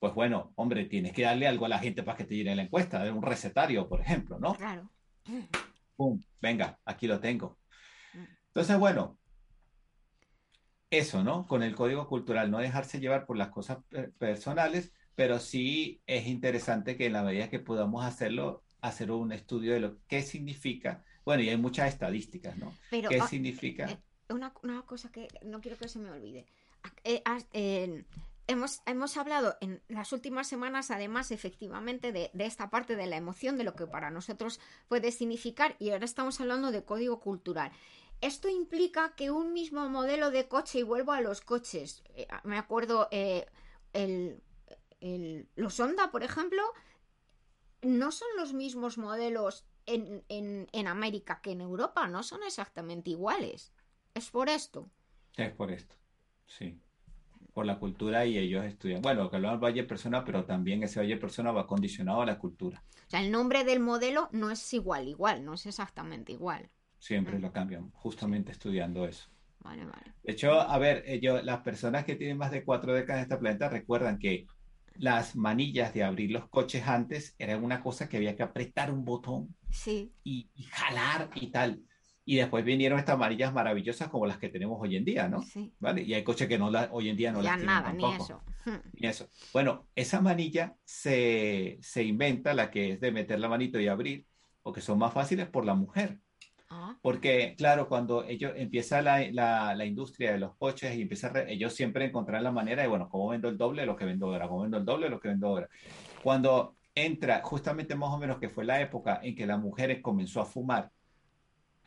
[0.00, 2.62] pues bueno, hombre, tienes que darle algo a la gente para que te llene la
[2.62, 4.54] encuesta, un recetario, por ejemplo, ¿no?
[4.54, 4.90] Claro.
[5.94, 7.58] Pum, venga, aquí lo tengo.
[8.14, 8.24] Mm.
[8.48, 9.18] Entonces, bueno,
[10.90, 11.46] eso, ¿no?
[11.46, 13.78] Con el código cultural, no dejarse llevar por las cosas
[14.18, 19.74] personales, pero sí es interesante que en la medida que podamos hacerlo, hacer un estudio
[19.74, 21.04] de lo que significa.
[21.24, 22.74] Bueno, y hay muchas estadísticas, ¿no?
[22.90, 23.84] Pero, ¿Qué ah, significa?
[23.84, 23.98] Eh,
[24.30, 24.52] una,
[24.86, 26.46] cosa que no quiero que se me olvide.
[27.04, 28.04] Eh,
[28.46, 33.16] hemos, hemos hablado en las últimas semanas, además, efectivamente, de, de, esta parte de la
[33.16, 37.72] emoción, de lo que para nosotros puede significar, y ahora estamos hablando de código cultural.
[38.20, 42.58] Esto implica que un mismo modelo de coche, y vuelvo a los coches, eh, me
[42.58, 43.46] acuerdo, eh,
[45.56, 46.62] los Honda, por ejemplo,
[47.82, 53.72] no son los mismos modelos en, en, América que en Europa, no son exactamente iguales.
[54.14, 54.90] Es por esto.
[55.36, 55.96] Es por esto,
[56.46, 56.80] sí.
[57.52, 59.02] Por la cultura y ellos estudian.
[59.02, 62.82] Bueno, que lo Valle Persona, pero también ese Valle Persona va condicionado a la cultura.
[63.06, 66.70] O sea, el nombre del modelo no es igual, igual, no es exactamente igual.
[66.98, 69.28] Siempre lo cambian, justamente estudiando eso.
[69.60, 70.14] Vale, vale.
[70.22, 73.36] De hecho, a ver, ellos, las personas que tienen más de cuatro décadas en este
[73.36, 74.46] planeta recuerdan que
[74.94, 79.04] las manillas de abrir los coches antes eran una cosa que había que apretar un
[79.04, 80.12] botón sí.
[80.24, 81.82] y, jalar y tal.
[82.24, 85.42] Y después vinieron estas manillas maravillosas como las que tenemos hoy en día, ¿no?
[85.42, 85.72] Sí.
[85.80, 86.02] ¿Vale?
[86.02, 88.02] Y hay coches que no la, hoy en día no Ya las tienen nada, ni
[88.02, 88.24] tampoco.
[88.24, 88.42] eso.
[88.92, 89.28] Ni eso.
[89.52, 94.26] Bueno, esa manilla se, se inventa, la que es de meter la manito y abrir,
[94.62, 96.18] o que son más fáciles por la mujer.
[96.68, 101.30] Ah, Porque, claro, cuando ellos empieza la, la, la industria de los coches y empieza
[101.30, 104.04] re- ellos siempre encontrarán la manera de, bueno, ¿cómo vendo el doble de lo que
[104.04, 104.46] vendo ahora?
[104.46, 105.68] ¿Cómo vendo el doble de lo que vendo ahora?
[106.22, 110.40] Cuando entra, justamente más o menos que fue la época en que la mujer comenzó
[110.40, 110.90] a fumar,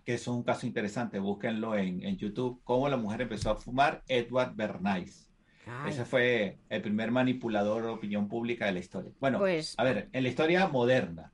[0.06, 3.56] que eso es un caso interesante, búsquenlo en, en YouTube, cómo la mujer empezó a
[3.56, 5.30] fumar, Edward Bernays.
[5.66, 5.92] ay.
[5.92, 9.12] Ese fue el primer manipulador de opinión pública de la historia.
[9.20, 11.32] Bueno, Pues- a ver, en la historia moderna.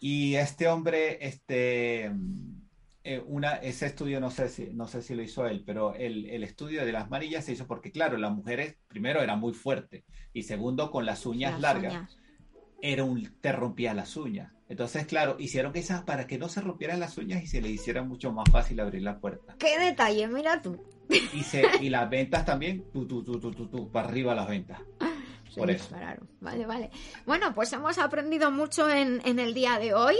[0.00, 2.12] Y este hombre, este,
[3.02, 6.26] eh, una, ese estudio no sé si, no sé si lo hizo él, pero el,
[6.30, 10.04] el estudio de las manillas se hizo porque, claro, las mujeres, primero, era muy fuerte
[10.32, 12.16] y segundo, con las uñas Las largas, uñas.
[12.80, 14.52] era un, te rompía las uñas.
[14.68, 18.02] Entonces, claro, hicieron esas para que no se rompieran las uñas y se le hiciera
[18.02, 19.56] mucho más fácil abrir la puerta.
[19.58, 20.28] ¡Qué detalle!
[20.28, 20.78] Mira tú.
[21.08, 24.46] Y, se, y las ventas también, tú, tú, tú, tú, tú, tú, para arriba las
[24.46, 24.80] ventas.
[25.58, 25.82] Se Por eso.
[25.84, 26.28] dispararon.
[26.40, 26.90] Vale, vale.
[27.26, 30.16] Bueno, pues hemos aprendido mucho en, en el día de hoy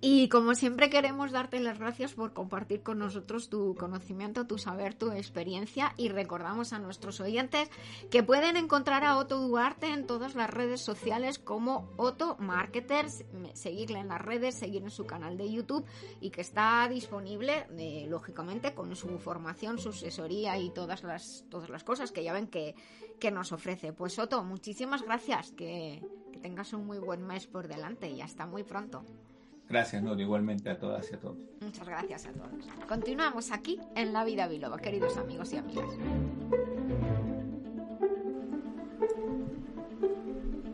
[0.00, 4.94] y como siempre queremos darte las gracias por compartir con nosotros tu conocimiento, tu saber,
[4.94, 7.70] tu experiencia y recordamos a nuestros oyentes
[8.10, 13.24] que pueden encontrar a Otto Duarte en todas las redes sociales como Otto Marketers,
[13.54, 15.84] seguirle en las redes, seguir en su canal de YouTube
[16.20, 21.70] y que está disponible, eh, lógicamente, con su formación, su asesoría y todas las, todas
[21.70, 22.74] las cosas que ya ven que,
[23.20, 23.92] que nos ofrece.
[23.92, 24.71] Pues Otto, muchísimas
[25.02, 26.02] gracias, que,
[26.32, 29.04] que tengas un muy buen mes por delante y hasta muy pronto.
[29.68, 31.38] Gracias, Nur, igualmente a todas y a todos.
[31.60, 32.66] Muchas gracias a todos.
[32.86, 35.88] Continuamos aquí en La Vida Biloba, queridos amigos y amigas.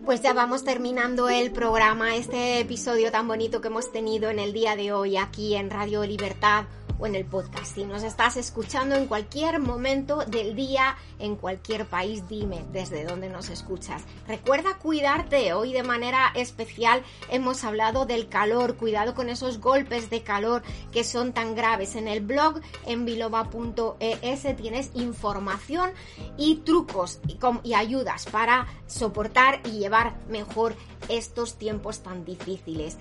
[0.05, 4.55] Pues ya vamos terminando el programa, este episodio tan bonito que hemos tenido en el
[4.55, 6.65] día de hoy aquí en Radio Libertad
[6.99, 7.75] o en el podcast.
[7.75, 13.29] Si nos estás escuchando en cualquier momento del día, en cualquier país, dime desde dónde
[13.29, 14.03] nos escuchas.
[14.27, 15.53] Recuerda cuidarte.
[15.53, 18.77] Hoy de manera especial hemos hablado del calor.
[18.77, 21.97] Cuidado con esos golpes de calor que son tan graves.
[21.97, 25.91] En el blog en biloba.es tienes información
[26.37, 30.75] y trucos y, y ayudas para soportar y llevar mejor
[31.09, 32.97] estos tiempos tan difíciles.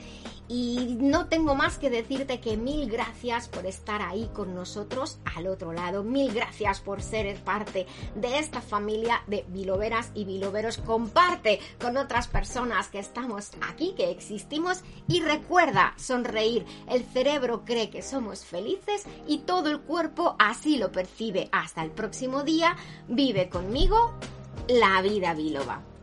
[0.50, 5.48] Y no tengo más que decirte que mil gracias por estar ahí con nosotros al
[5.48, 6.04] otro lado.
[6.04, 7.86] Mil gracias por ser parte
[8.16, 10.78] de esta familia de biloberas y biloberos.
[10.78, 14.84] Comparte con otras personas que estamos aquí, que existimos.
[15.08, 16.66] Y recuerda sonreír.
[16.90, 21.50] El cerebro cree que somos felices y todo el cuerpo así lo percibe.
[21.52, 22.76] Hasta el próximo día.
[23.08, 24.14] Vive conmigo
[24.68, 25.97] la vida biloba.